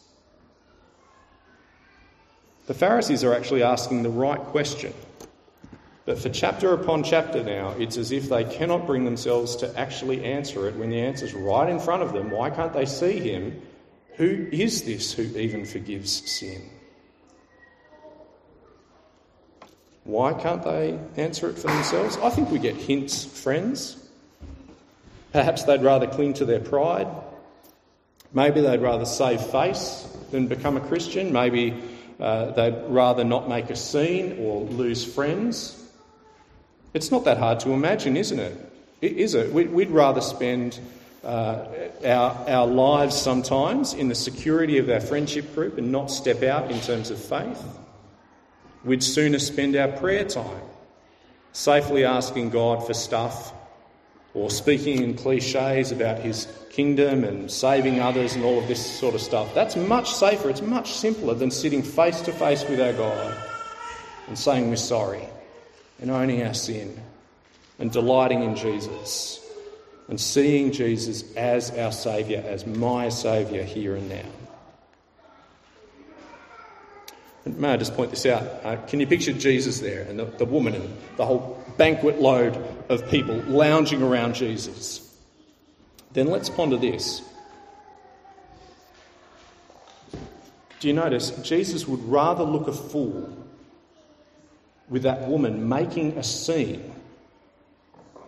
The 2.67 2.73
Pharisees 2.73 3.23
are 3.23 3.33
actually 3.33 3.63
asking 3.63 4.03
the 4.03 4.09
right 4.09 4.39
question. 4.39 4.93
But 6.05 6.19
for 6.19 6.29
chapter 6.29 6.73
upon 6.73 7.03
chapter 7.03 7.43
now, 7.43 7.71
it's 7.79 7.97
as 7.97 8.11
if 8.11 8.29
they 8.29 8.43
cannot 8.43 8.85
bring 8.85 9.05
themselves 9.05 9.55
to 9.57 9.79
actually 9.79 10.23
answer 10.23 10.67
it 10.67 10.75
when 10.75 10.89
the 10.89 10.99
answer's 10.99 11.33
right 11.33 11.69
in 11.69 11.79
front 11.79 12.03
of 12.03 12.13
them. 12.13 12.29
Why 12.29 12.49
can't 12.49 12.73
they 12.73 12.85
see 12.85 13.19
him? 13.19 13.61
Who 14.17 14.47
is 14.51 14.83
this 14.83 15.13
who 15.13 15.23
even 15.23 15.65
forgives 15.65 16.31
sin? 16.31 16.69
Why 20.03 20.33
can't 20.33 20.63
they 20.63 20.99
answer 21.17 21.49
it 21.49 21.57
for 21.57 21.67
themselves? 21.67 22.17
I 22.17 22.29
think 22.29 22.51
we 22.51 22.59
get 22.59 22.75
hints, 22.75 23.25
friends. 23.25 23.97
Perhaps 25.33 25.63
they'd 25.63 25.81
rather 25.81 26.05
cling 26.05 26.35
to 26.35 26.45
their 26.45 26.59
pride. 26.59 27.07
Maybe 28.31 28.61
they'd 28.61 28.81
rather 28.81 29.05
save 29.05 29.41
face 29.41 30.07
than 30.29 30.47
become 30.47 30.77
a 30.77 30.81
Christian. 30.81 31.33
Maybe 31.33 31.81
uh, 32.19 32.51
they'd 32.51 32.83
rather 32.87 33.23
not 33.23 33.49
make 33.49 33.69
a 33.69 33.75
scene 33.75 34.37
or 34.39 34.61
lose 34.61 35.03
friends. 35.03 35.81
It's 36.93 37.11
not 37.11 37.25
that 37.25 37.37
hard 37.37 37.59
to 37.61 37.71
imagine, 37.71 38.15
isn't 38.15 38.39
it? 38.39 38.71
Is 39.01 39.35
it? 39.35 39.51
We'd 39.51 39.89
rather 39.89 40.21
spend 40.21 40.79
uh, 41.23 41.65
our, 42.05 42.45
our 42.47 42.67
lives 42.67 43.15
sometimes 43.15 43.93
in 43.93 44.07
the 44.07 44.15
security 44.15 44.77
of 44.77 44.89
our 44.89 45.01
friendship 45.01 45.53
group 45.53 45.77
and 45.77 45.91
not 45.91 46.09
step 46.09 46.43
out 46.43 46.71
in 46.71 46.79
terms 46.81 47.11
of 47.11 47.17
faith. 47.17 47.63
We'd 48.83 49.03
sooner 49.03 49.39
spend 49.39 49.75
our 49.75 49.87
prayer 49.87 50.23
time 50.23 50.61
safely 51.51 52.05
asking 52.05 52.51
God 52.51 52.85
for 52.85 52.93
stuff 52.93 53.53
or 54.35 54.49
speaking 54.49 55.01
in 55.01 55.15
cliches 55.15 55.91
about 55.91 56.19
his 56.19 56.47
kingdom 56.69 57.23
and 57.23 57.49
saving 57.49 58.01
others 58.01 58.35
and 58.35 58.43
all 58.43 58.59
of 58.59 58.67
this 58.67 58.85
sort 58.85 59.15
of 59.15 59.21
stuff. 59.21 59.53
That's 59.55 59.77
much 59.77 60.13
safer, 60.13 60.49
it's 60.49 60.61
much 60.61 60.91
simpler 60.91 61.33
than 61.33 61.49
sitting 61.49 61.81
face 61.81 62.21
to 62.21 62.33
face 62.33 62.63
with 62.67 62.81
our 62.81 62.93
God 62.93 63.35
and 64.27 64.37
saying 64.37 64.69
we're 64.69 64.75
sorry 64.75 65.23
and 66.01 66.11
owning 66.11 66.43
our 66.43 66.53
sin 66.53 66.99
and 67.79 67.91
delighting 67.91 68.43
in 68.43 68.55
Jesus 68.55 69.41
and 70.09 70.19
seeing 70.19 70.71
Jesus 70.71 71.33
as 71.35 71.71
our 71.77 71.91
Saviour, 71.91 72.43
as 72.45 72.67
my 72.67 73.09
Saviour 73.09 73.63
here 73.63 73.95
and 73.95 74.09
now. 74.09 74.44
May 77.45 77.73
I 77.73 77.77
just 77.77 77.93
point 77.93 78.09
this 78.09 78.25
out? 78.25 78.43
Uh, 78.63 78.77
can 78.87 78.99
you 78.99 79.05
picture 79.05 79.31
Jesus 79.31 79.79
there 79.79 80.01
and 80.01 80.17
the, 80.17 80.25
the 80.25 80.45
woman 80.45 80.73
and 80.73 80.97
the 81.15 81.25
whole 81.25 81.63
banquet 81.77 82.19
load 82.19 82.57
of 82.89 83.07
people 83.09 83.35
lounging 83.47 84.01
around 84.01 84.33
Jesus? 84.33 85.15
Then 86.13 86.27
let's 86.27 86.49
ponder 86.49 86.77
this. 86.77 87.21
Do 90.79 90.87
you 90.87 90.93
notice 90.93 91.29
Jesus 91.43 91.87
would 91.87 92.03
rather 92.03 92.43
look 92.43 92.67
a 92.67 92.73
fool 92.73 93.37
with 94.89 95.03
that 95.03 95.27
woman 95.27 95.69
making 95.69 96.17
a 96.17 96.23
scene 96.23 96.93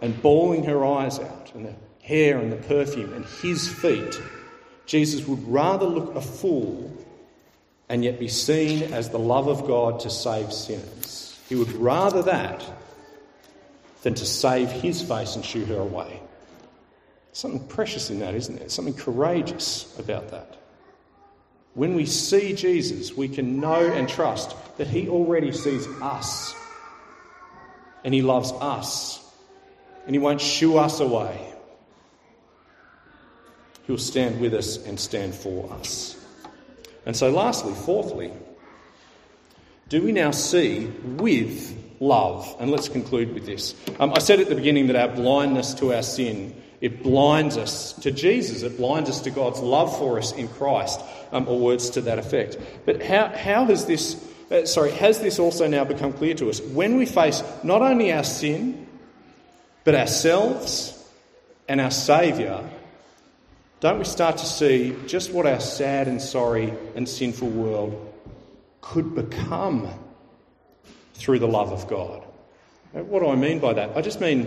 and 0.01 0.21
bawling 0.21 0.63
her 0.63 0.86
eyes 0.86 1.19
out, 1.19 1.51
and 1.56 1.65
the 1.65 1.75
hair 2.03 2.38
and 2.38 2.51
the 2.51 2.58
perfume 2.58 3.13
and 3.13 3.25
his 3.41 3.67
feet? 3.67 4.21
Jesus 4.86 5.27
would 5.27 5.45
rather 5.47 5.88
look 5.88 6.15
a 6.15 6.21
fool 6.21 6.91
and 7.89 8.04
yet 8.04 8.19
be 8.19 8.28
seen 8.28 8.93
as 8.93 9.10
the 9.10 9.19
love 9.19 9.47
of 9.47 9.65
God 9.65 10.02
to 10.02 10.10
save 10.10 10.52
sinners. 10.52 11.39
He 11.47 11.56
would 11.56 11.71
rather 11.73 12.21
that 12.23 12.63
than 14.04 14.13
to 14.15 14.26
save 14.26 14.69
his 14.69 15.02
face 15.02 15.36
and 15.36 15.43
shoo 15.43 15.65
her 15.65 15.80
away. 15.80 16.21
Something 17.32 17.67
precious 17.67 18.10
in 18.10 18.19
that, 18.19 18.36
isn't 18.36 18.58
there? 18.58 18.69
Something 18.69 18.93
courageous 18.93 19.97
about 20.00 20.32
that. 20.32 20.58
When 21.76 21.93
we 21.93 22.06
see 22.06 22.54
Jesus, 22.54 23.15
we 23.15 23.30
can 23.30 23.60
know 23.60 23.86
and 23.86 24.10
trust 24.10 24.56
that 24.78 24.88
he 24.88 25.08
already 25.08 25.52
sees 25.52 25.88
us 26.02 26.56
and 28.04 28.13
he 28.13 28.21
loves 28.21 28.52
us 28.54 29.23
and 30.06 30.15
he 30.15 30.19
won't 30.19 30.41
shoo 30.41 30.78
us 30.78 31.00
away. 31.00 31.54
He'll 33.86 33.97
stand 33.97 34.41
with 34.41 34.54
us 34.54 34.84
and 34.86 35.00
stand 35.00 35.36
for 35.36 35.71
us. 35.73 36.17
And 37.08 37.15
so, 37.15 37.32
lastly, 37.32 37.74
fourthly, 37.74 38.32
do 39.88 40.04
we 40.04 40.12
now 40.12 40.32
see 40.32 40.86
with 40.86 41.76
love? 42.02 42.54
And 42.60 42.70
let's 42.70 42.89
conclude 42.89 43.34
with 43.34 43.46
this. 43.46 43.74
Um, 44.00 44.13
I 44.13 44.20
said 44.20 44.41
at 44.41 44.50
the 44.50 44.56
beginning 44.56 44.88
that 44.88 44.98
our 44.98 45.08
blindness 45.08 45.74
to 45.76 45.93
our 45.93 46.04
sin 46.04 46.54
it 46.80 47.02
blinds 47.02 47.58
us 47.58 47.93
to 47.93 48.12
Jesus. 48.12 48.62
It 48.62 48.78
blinds 48.78 49.10
us 49.10 49.22
to 49.22 49.32
God's 49.32 49.62
love 49.62 49.98
for 49.98 50.20
us 50.20 50.32
in 50.34 50.48
Christ, 50.48 51.00
um, 51.32 51.48
or 51.48 51.58
words 51.58 51.89
to 51.91 52.02
that 52.02 52.20
effect. 52.20 52.58
But 52.86 53.02
how, 53.02 53.30
how 53.30 53.65
has 53.65 53.86
this, 53.86 54.24
uh, 54.52 54.65
sorry, 54.65 54.91
has 54.91 55.20
this 55.20 55.39
also 55.39 55.67
now 55.67 55.86
become 55.86 56.13
clear 56.13 56.36
to 56.36 56.50
us? 56.50 56.62
When 56.62 56.98
we 56.98 57.06
face 57.06 57.41
not 57.63 57.82
only 57.82 58.12
our 58.12 58.24
sin, 58.24 58.86
but 59.86 59.96
ourselves 59.96 60.93
and 61.67 61.82
our 61.82 61.89
Saviour, 61.89 62.70
don't 63.80 64.00
we 64.00 64.06
start 64.06 64.38
to 64.38 64.46
see 64.46 64.96
just 65.06 65.32
what 65.32 65.46
our 65.46 65.60
sad 65.60 66.08
and 66.08 66.22
sorry 66.22 66.74
and 66.96 67.08
sinful 67.08 67.50
world 67.50 68.13
could 68.82 69.13
become 69.13 69.88
through 71.13 71.40
the 71.40 71.48
love 71.48 71.72
of 71.72 71.88
God? 71.88 72.24
Uh, 72.96 73.04
what 73.04 73.20
do 73.20 73.30
I 73.30 73.36
mean 73.36 73.60
by 73.60 73.74
that? 73.74 73.96
I 73.96 74.02
just 74.02 74.20
mean, 74.20 74.46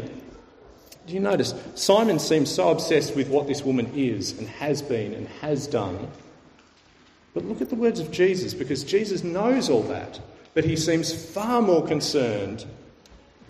do 1.06 1.14
you 1.14 1.20
notice? 1.20 1.54
Simon 1.74 2.18
seems 2.18 2.50
so 2.50 2.70
obsessed 2.70 3.14
with 3.14 3.28
what 3.28 3.46
this 3.46 3.62
woman 3.62 3.92
is 3.94 4.36
and 4.38 4.48
has 4.48 4.82
been 4.82 5.14
and 5.14 5.28
has 5.40 5.66
done. 5.66 6.10
But 7.32 7.44
look 7.44 7.60
at 7.60 7.68
the 7.68 7.76
words 7.76 8.00
of 8.00 8.10
Jesus, 8.10 8.54
because 8.54 8.82
Jesus 8.82 9.22
knows 9.22 9.70
all 9.70 9.82
that, 9.84 10.18
but 10.54 10.64
he 10.64 10.74
seems 10.74 11.12
far 11.12 11.62
more 11.62 11.86
concerned 11.86 12.64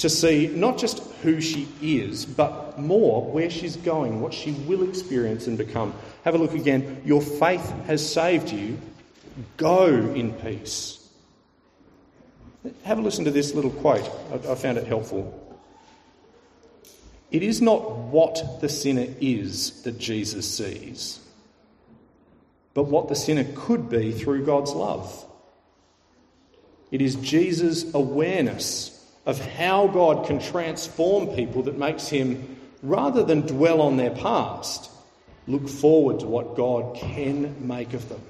to 0.00 0.08
see 0.08 0.48
not 0.48 0.78
just 0.78 1.02
who 1.22 1.40
she 1.40 1.68
is, 1.82 2.24
but 2.24 2.78
more 2.78 3.30
where 3.30 3.50
she's 3.50 3.76
going, 3.76 4.22
what 4.22 4.32
she 4.32 4.52
will 4.52 4.88
experience 4.88 5.46
and 5.46 5.58
become. 5.58 5.92
Have 6.24 6.34
a 6.34 6.38
look 6.38 6.54
again. 6.54 7.02
Your 7.04 7.20
faith 7.20 7.68
has 7.86 8.12
saved 8.12 8.50
you. 8.50 8.78
Go 9.58 9.86
in 9.86 10.32
peace. 10.32 11.06
Have 12.84 12.98
a 12.98 13.02
listen 13.02 13.26
to 13.26 13.30
this 13.30 13.54
little 13.54 13.70
quote. 13.70 14.08
I, 14.32 14.54
found 14.54 14.78
it 14.78 14.86
helpful. 14.86 15.36
It 17.30 17.42
is 17.42 17.60
not 17.60 17.90
what 17.90 18.60
the 18.60 18.68
sinner 18.70 19.06
is 19.20 19.82
that 19.82 19.98
Jesus 19.98 20.48
sees, 20.56 21.20
but 22.72 22.84
what 22.84 23.08
the 23.08 23.14
sinner 23.14 23.44
could 23.54 23.90
be 23.90 24.12
through 24.12 24.46
God's 24.46 24.72
love. 24.72 25.26
It 26.90 27.02
is 27.02 27.16
Jesus' 27.16 27.92
awareness 27.94 28.99
of 29.26 29.38
how 29.38 29.86
God 29.86 30.26
can 30.26 30.40
transform 30.40 31.28
people 31.28 31.62
that 31.64 31.76
makes 31.78 32.08
him, 32.08 32.56
rather 32.82 33.22
than 33.22 33.42
dwell 33.42 33.80
on 33.80 33.96
their 33.96 34.10
past, 34.10 34.90
look 35.46 35.68
forward 35.68 36.20
to 36.20 36.26
what 36.26 36.56
God 36.56 36.96
can 36.96 37.66
make 37.66 37.92
of 37.92 38.08
them. 38.08 38.20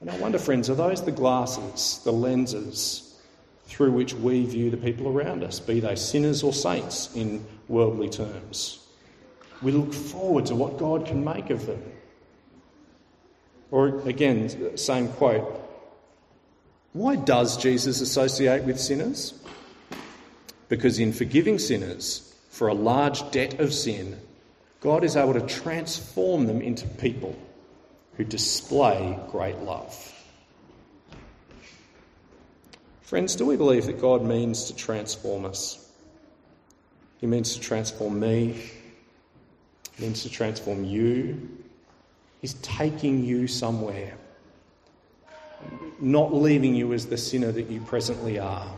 And 0.00 0.10
I 0.10 0.16
wonder, 0.18 0.38
friends, 0.38 0.70
are 0.70 0.74
those 0.74 1.04
the 1.04 1.12
glasses, 1.12 2.00
the 2.04 2.12
lenses 2.12 3.04
through 3.66 3.92
which 3.92 4.14
we 4.14 4.44
view 4.46 4.70
the 4.70 4.76
people 4.76 5.08
around 5.08 5.44
us, 5.44 5.60
be 5.60 5.80
they 5.80 5.96
sinners 5.96 6.42
or 6.42 6.52
saints 6.52 7.14
in 7.14 7.44
worldly 7.68 8.08
terms? 8.08 8.84
We 9.60 9.72
look 9.72 9.92
forward 9.92 10.46
to 10.46 10.54
what 10.54 10.78
God 10.78 11.06
can 11.06 11.24
make 11.24 11.50
of 11.50 11.66
them. 11.66 11.82
Or 13.70 14.00
again, 14.08 14.76
same 14.76 15.08
quote 15.08 15.67
why 16.92 17.16
does 17.16 17.56
Jesus 17.56 18.00
associate 18.00 18.64
with 18.64 18.80
sinners? 18.80 19.34
Because 20.68 20.98
in 20.98 21.12
forgiving 21.12 21.58
sinners 21.58 22.34
for 22.50 22.68
a 22.68 22.74
large 22.74 23.30
debt 23.30 23.60
of 23.60 23.72
sin, 23.72 24.18
God 24.80 25.04
is 25.04 25.16
able 25.16 25.34
to 25.34 25.40
transform 25.40 26.46
them 26.46 26.60
into 26.60 26.86
people 26.86 27.36
who 28.14 28.24
display 28.24 29.18
great 29.30 29.58
love. 29.58 30.14
Friends, 33.02 33.36
do 33.36 33.46
we 33.46 33.56
believe 33.56 33.86
that 33.86 34.00
God 34.00 34.22
means 34.22 34.64
to 34.64 34.76
transform 34.76 35.44
us? 35.46 35.90
He 37.18 37.26
means 37.26 37.54
to 37.54 37.60
transform 37.60 38.20
me. 38.20 38.70
He 39.96 40.04
means 40.04 40.22
to 40.22 40.30
transform 40.30 40.84
you. 40.84 41.48
He's 42.40 42.54
taking 42.54 43.24
you 43.24 43.46
somewhere. 43.46 44.16
Not 46.00 46.32
leaving 46.32 46.74
you 46.74 46.92
as 46.92 47.06
the 47.06 47.16
sinner 47.16 47.52
that 47.52 47.70
you 47.70 47.80
presently 47.80 48.38
are. 48.38 48.70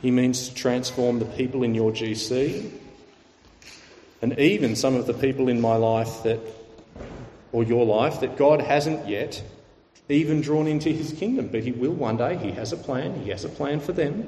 He 0.00 0.10
means 0.10 0.48
to 0.48 0.54
transform 0.54 1.18
the 1.18 1.24
people 1.24 1.62
in 1.62 1.74
your 1.74 1.90
GC 1.90 2.70
and 4.20 4.38
even 4.38 4.76
some 4.76 4.94
of 4.94 5.06
the 5.06 5.14
people 5.14 5.48
in 5.48 5.60
my 5.60 5.76
life 5.76 6.22
that, 6.24 6.40
or 7.52 7.62
your 7.62 7.86
life, 7.86 8.20
that 8.20 8.36
God 8.36 8.60
hasn't 8.60 9.08
yet 9.08 9.42
even 10.08 10.40
drawn 10.40 10.66
into 10.66 10.90
his 10.90 11.12
kingdom, 11.12 11.48
but 11.48 11.62
he 11.62 11.72
will 11.72 11.92
one 11.92 12.16
day. 12.16 12.36
He 12.36 12.50
has 12.52 12.72
a 12.72 12.76
plan, 12.76 13.20
he 13.22 13.30
has 13.30 13.44
a 13.44 13.48
plan 13.48 13.80
for 13.80 13.92
them. 13.92 14.26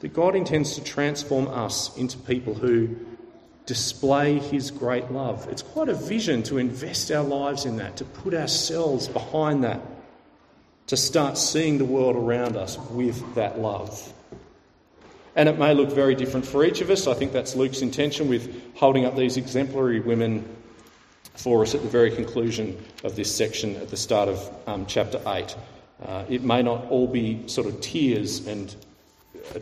That 0.00 0.12
God 0.12 0.34
intends 0.34 0.74
to 0.74 0.84
transform 0.84 1.48
us 1.48 1.96
into 1.96 2.18
people 2.18 2.54
who 2.54 2.96
display 3.66 4.38
his 4.38 4.70
great 4.70 5.10
love. 5.10 5.48
It's 5.50 5.62
quite 5.62 5.88
a 5.88 5.94
vision 5.94 6.42
to 6.44 6.58
invest 6.58 7.10
our 7.10 7.24
lives 7.24 7.64
in 7.64 7.76
that, 7.76 7.96
to 7.98 8.04
put 8.04 8.34
ourselves 8.34 9.08
behind 9.08 9.64
that, 9.64 9.80
to 10.88 10.96
start 10.96 11.38
seeing 11.38 11.78
the 11.78 11.84
world 11.84 12.16
around 12.16 12.56
us 12.56 12.78
with 12.90 13.34
that 13.34 13.58
love. 13.58 14.12
And 15.36 15.48
it 15.48 15.58
may 15.58 15.74
look 15.74 15.90
very 15.90 16.14
different 16.14 16.46
for 16.46 16.64
each 16.64 16.80
of 16.80 16.90
us. 16.90 17.06
I 17.06 17.14
think 17.14 17.32
that's 17.32 17.56
Luke's 17.56 17.80
intention 17.80 18.28
with 18.28 18.76
holding 18.76 19.04
up 19.04 19.16
these 19.16 19.36
exemplary 19.36 20.00
women 20.00 20.44
for 21.34 21.62
us 21.62 21.74
at 21.74 21.82
the 21.82 21.88
very 21.88 22.10
conclusion 22.10 22.80
of 23.02 23.16
this 23.16 23.34
section 23.34 23.76
at 23.76 23.88
the 23.88 23.96
start 23.96 24.28
of 24.28 24.50
um, 24.66 24.86
chapter 24.86 25.20
8. 25.26 25.56
Uh, 26.02 26.24
it 26.28 26.42
may 26.42 26.62
not 26.62 26.86
all 26.90 27.08
be 27.08 27.48
sort 27.48 27.66
of 27.66 27.80
tears 27.80 28.46
and 28.46 28.74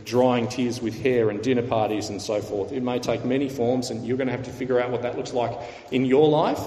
drying 0.05 0.47
tears 0.47 0.81
with 0.81 0.99
hair 1.01 1.29
and 1.29 1.41
dinner 1.41 1.61
parties 1.61 2.09
and 2.09 2.21
so 2.21 2.41
forth. 2.41 2.71
It 2.71 2.83
may 2.83 2.99
take 2.99 3.23
many 3.25 3.49
forms, 3.49 3.89
and 3.89 4.05
you're 4.05 4.17
going 4.17 4.27
to 4.27 4.33
have 4.33 4.43
to 4.43 4.51
figure 4.51 4.79
out 4.79 4.91
what 4.91 5.01
that 5.01 5.17
looks 5.17 5.33
like 5.33 5.57
in 5.91 6.05
your 6.05 6.27
life. 6.29 6.59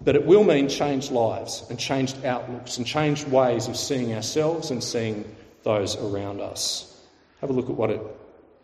But 0.00 0.14
it 0.14 0.24
will 0.24 0.44
mean 0.44 0.68
changed 0.68 1.10
lives 1.10 1.64
and 1.70 1.78
changed 1.78 2.24
outlooks 2.24 2.78
and 2.78 2.86
changed 2.86 3.28
ways 3.28 3.66
of 3.66 3.76
seeing 3.76 4.14
ourselves 4.14 4.70
and 4.70 4.82
seeing 4.82 5.24
those 5.64 5.96
around 5.96 6.40
us. 6.40 7.02
Have 7.40 7.50
a 7.50 7.52
look 7.52 7.68
at 7.68 7.74
what 7.74 7.90
it 7.90 8.00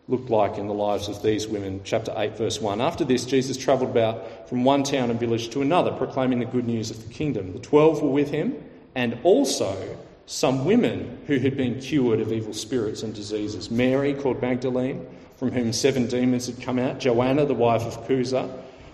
looked 0.07 0.29
like 0.29 0.57
in 0.57 0.67
the 0.67 0.73
lives 0.73 1.07
of 1.07 1.21
these 1.21 1.47
women. 1.47 1.81
Chapter 1.83 2.13
8, 2.15 2.37
verse 2.37 2.61
1. 2.61 2.79
After 2.79 3.03
this, 3.03 3.25
Jesus 3.25 3.57
travelled 3.57 3.89
about 3.89 4.47
from 4.47 4.63
one 4.63 4.83
town 4.83 5.09
and 5.09 5.19
village 5.19 5.49
to 5.49 5.61
another, 5.61 5.91
proclaiming 5.91 6.39
the 6.39 6.45
good 6.45 6.67
news 6.67 6.91
of 6.91 7.05
the 7.05 7.13
kingdom. 7.13 7.53
The 7.53 7.59
twelve 7.59 8.01
were 8.01 8.11
with 8.11 8.29
him, 8.29 8.55
and 8.93 9.17
also 9.23 9.97
some 10.25 10.65
women 10.65 11.19
who 11.27 11.37
had 11.37 11.55
been 11.55 11.79
cured 11.79 12.19
of 12.19 12.31
evil 12.31 12.53
spirits 12.53 13.03
and 13.03 13.13
diseases. 13.13 13.69
Mary, 13.69 14.13
called 14.13 14.41
Magdalene, 14.41 15.05
from 15.37 15.51
whom 15.51 15.71
seven 15.71 16.07
demons 16.07 16.47
had 16.47 16.61
come 16.61 16.79
out, 16.79 16.99
Joanna, 16.99 17.45
the 17.45 17.53
wife 17.53 17.83
of 17.83 18.07
Chuza, 18.07 18.51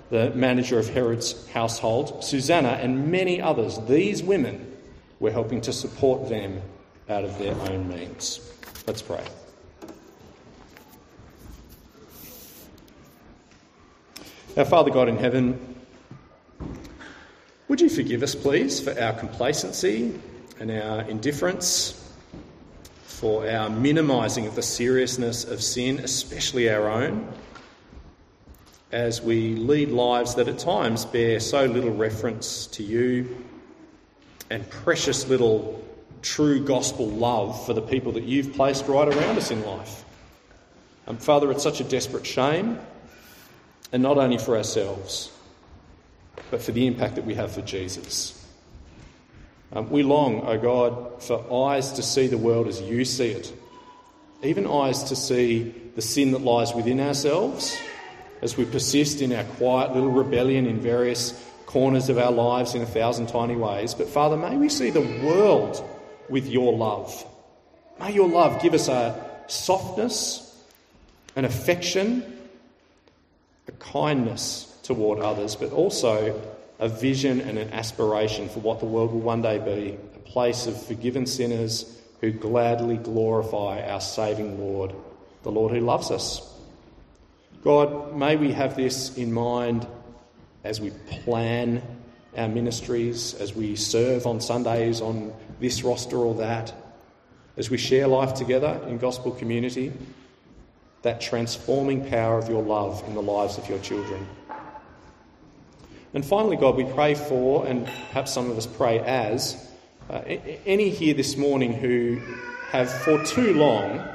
the 0.10 0.32
manager 0.32 0.78
of 0.78 0.90
Herod's 0.90 1.48
household, 1.50 2.24
Susanna, 2.24 2.80
and 2.82 3.12
many 3.12 3.42
others. 3.42 3.80
These 3.88 4.24
women 4.24 4.76
were 5.20 5.32
helping 5.32 5.62
to 5.62 5.72
support 5.72 6.28
them 6.28 6.62
out 7.08 7.24
of 7.24 7.38
their 7.38 7.56
own 7.56 7.88
means. 7.88 8.42
Let's 8.88 9.02
pray. 9.02 9.24
Our 14.58 14.66
Father 14.66 14.92
God 14.92 15.08
in 15.08 15.18
heaven, 15.18 15.78
would 17.70 17.80
you 17.80 17.90
forgive 17.90 18.22
us, 18.22 18.36
please, 18.36 18.82
for 18.82 19.00
our 19.00 19.14
complacency 19.14 20.20
and 20.62 20.70
our 20.70 21.02
indifference, 21.10 22.14
for 23.02 23.50
our 23.50 23.68
minimising 23.68 24.46
of 24.46 24.54
the 24.54 24.62
seriousness 24.62 25.44
of 25.44 25.60
sin, 25.60 25.98
especially 25.98 26.70
our 26.70 26.88
own, 26.88 27.28
as 28.92 29.24
we 29.24 29.56
lead 29.56 29.90
lives 29.90 30.36
that 30.36 30.48
at 30.48 30.60
times 30.60 31.04
bear 31.04 31.40
so 31.40 31.66
little 31.66 31.90
reference 31.90 32.68
to 32.68 32.84
you 32.84 33.44
and 34.52 34.70
precious 34.70 35.28
little 35.28 35.84
true 36.22 36.64
gospel 36.64 37.08
love 37.08 37.66
for 37.66 37.74
the 37.74 37.82
people 37.82 38.12
that 38.12 38.26
you've 38.26 38.54
placed 38.54 38.86
right 38.86 39.08
around 39.08 39.38
us 39.40 39.50
in 39.50 39.66
life. 39.66 40.06
Um, 41.08 41.18
Father, 41.18 41.50
it's 41.50 41.64
such 41.64 41.82
a 41.82 41.86
desperate 41.86 42.28
shame 42.28 42.78
and 43.92 44.04
not 44.04 44.20
only 44.20 44.38
for 44.38 44.56
ourselves, 44.56 45.32
but 46.52 46.62
for 46.62 46.72
the 46.72 46.86
impact 46.86 47.16
that 47.16 47.26
we 47.26 47.34
have 47.34 47.52
for 47.52 47.64
Jesus. 47.64 48.38
Um, 49.74 49.90
we 49.90 50.04
long, 50.04 50.42
O 50.42 50.48
oh 50.48 50.58
God, 50.58 51.24
for 51.24 51.68
eyes 51.68 51.94
to 51.94 52.04
see 52.04 52.28
the 52.28 52.38
world 52.38 52.68
as 52.68 52.82
you 52.82 53.06
see 53.06 53.30
it, 53.30 53.54
even 54.44 54.68
eyes 54.68 55.04
to 55.06 55.16
see 55.16 55.74
the 55.96 56.02
sin 56.02 56.32
that 56.32 56.42
lies 56.42 56.74
within 56.74 57.00
ourselves 57.00 57.78
as 58.42 58.58
we 58.58 58.66
persist 58.66 59.22
in 59.22 59.32
our 59.32 59.44
quiet 59.44 59.94
little 59.94 60.12
rebellion 60.12 60.66
in 60.66 60.80
various 60.80 61.42
corners 61.66 62.10
of 62.10 62.18
our 62.18 62.32
lives 62.32 62.76
in 62.76 62.82
a 62.82 62.86
thousand 62.86 63.28
tiny 63.28 63.56
ways. 63.56 63.94
But 63.94 64.10
Father, 64.10 64.36
may 64.36 64.58
we 64.58 64.68
see 64.68 64.90
the 64.90 65.24
world 65.26 65.82
with 66.28 66.48
your 66.48 66.76
love. 66.76 67.26
May 68.00 68.12
your 68.14 68.28
love 68.28 68.62
give 68.62 68.74
us 68.74 68.90
a 68.90 69.24
softness, 69.48 70.62
an 71.36 71.46
affection, 71.46 72.26
a 73.68 73.72
kindness 73.74 74.66
toward 74.84 75.20
others, 75.20 75.56
but 75.56 75.72
also 75.72 76.42
a 76.82 76.90
vision 76.90 77.40
and 77.42 77.58
an 77.60 77.70
aspiration 77.72 78.50
for 78.50 78.60
what 78.60 78.80
the 78.80 78.86
world 78.86 79.14
will 79.14 79.20
one 79.20 79.42
day 79.42 79.60
be 79.60 79.98
a 80.16 80.20
place 80.20 80.66
of 80.66 80.86
forgiven 80.88 81.28
sinners 81.28 82.02
who 82.20 82.32
gladly 82.32 82.98
glorify 82.98 83.82
our 83.88 84.02
saving 84.02 84.60
Lord, 84.60 84.94
the 85.44 85.52
Lord 85.52 85.72
who 85.72 85.80
loves 85.80 86.10
us. 86.10 86.42
God, 87.64 88.16
may 88.16 88.36
we 88.36 88.52
have 88.52 88.76
this 88.76 89.16
in 89.16 89.32
mind 89.32 89.88
as 90.64 90.82
we 90.82 90.90
plan 91.24 91.84
our 92.36 92.48
ministries, 92.48 93.36
as 93.36 93.54
we 93.54 93.76
serve 93.76 94.26
on 94.26 94.42
Sundays 94.42 95.02
on 95.02 95.34
this 95.60 95.84
roster 95.84 96.18
or 96.18 96.34
that, 96.36 96.74
as 97.58 97.70
we 97.70 97.78
share 97.78 98.08
life 98.08 98.34
together 98.34 98.82
in 98.88 98.98
gospel 98.98 99.32
community 99.32 99.94
that 101.04 101.22
transforming 101.22 102.08
power 102.10 102.38
of 102.38 102.50
your 102.50 102.64
love 102.64 103.04
in 103.08 103.14
the 103.14 103.22
lives 103.22 103.58
of 103.58 103.68
your 103.70 103.80
children. 103.80 104.28
And 106.14 106.26
finally, 106.26 106.58
God, 106.58 106.76
we 106.76 106.84
pray 106.84 107.16
for, 107.16 107.66
and 107.66 107.86
perhaps 107.86 108.34
some 108.34 108.50
of 108.52 108.58
us 108.58 108.68
pray 108.68 109.00
as, 109.00 109.70
uh, 110.10 110.22
any 110.66 110.90
here 110.90 111.14
this 111.14 111.38
morning 111.38 111.72
who 111.72 112.20
have 112.72 112.92
for 112.92 113.24
too 113.24 113.54
long 113.54 114.06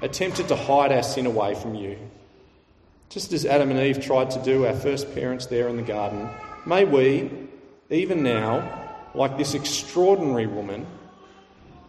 attempted 0.00 0.48
to 0.48 0.56
hide 0.56 0.92
our 0.92 1.02
sin 1.02 1.26
away 1.26 1.54
from 1.54 1.74
you. 1.74 1.98
Just 3.10 3.32
as 3.32 3.44
Adam 3.44 3.70
and 3.70 3.78
Eve 3.78 4.00
tried 4.00 4.30
to 4.32 4.42
do, 4.42 4.66
our 4.66 4.74
first 4.74 5.14
parents 5.14 5.46
there 5.46 5.68
in 5.68 5.76
the 5.76 5.82
garden, 5.82 6.28
may 6.64 6.84
we, 6.84 7.30
even 7.90 8.22
now, 8.22 9.08
like 9.14 9.36
this 9.36 9.54
extraordinary 9.54 10.46
woman, 10.46 10.86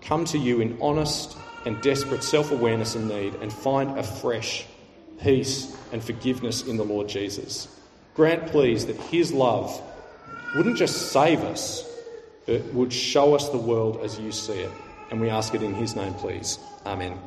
come 0.01 0.25
to 0.25 0.37
you 0.37 0.61
in 0.61 0.77
honest 0.81 1.37
and 1.65 1.81
desperate 1.81 2.23
self 2.23 2.51
awareness 2.51 2.95
and 2.95 3.09
need 3.09 3.35
and 3.35 3.51
find 3.51 3.97
a 3.97 4.03
fresh 4.03 4.65
peace 5.21 5.75
and 5.91 6.03
forgiveness 6.03 6.63
in 6.63 6.77
the 6.77 6.85
Lord 6.85 7.09
Jesus. 7.09 7.67
Grant, 8.17 8.47
please, 8.47 8.87
that 8.87 8.95
His 8.95 9.31
love 9.31 9.79
wouldn't 10.55 10.75
just 10.75 11.11
save 11.11 11.43
us, 11.43 11.87
but 12.47 12.65
would 12.73 12.91
show 12.91 13.35
us 13.35 13.49
the 13.49 13.59
world 13.59 13.99
as 14.03 14.19
you 14.19 14.31
see 14.31 14.59
it. 14.59 14.71
And 15.11 15.21
we 15.21 15.29
ask 15.29 15.53
it 15.53 15.61
in 15.61 15.75
His 15.75 15.95
name, 15.95 16.15
please. 16.15 16.57
Amen. 16.83 17.19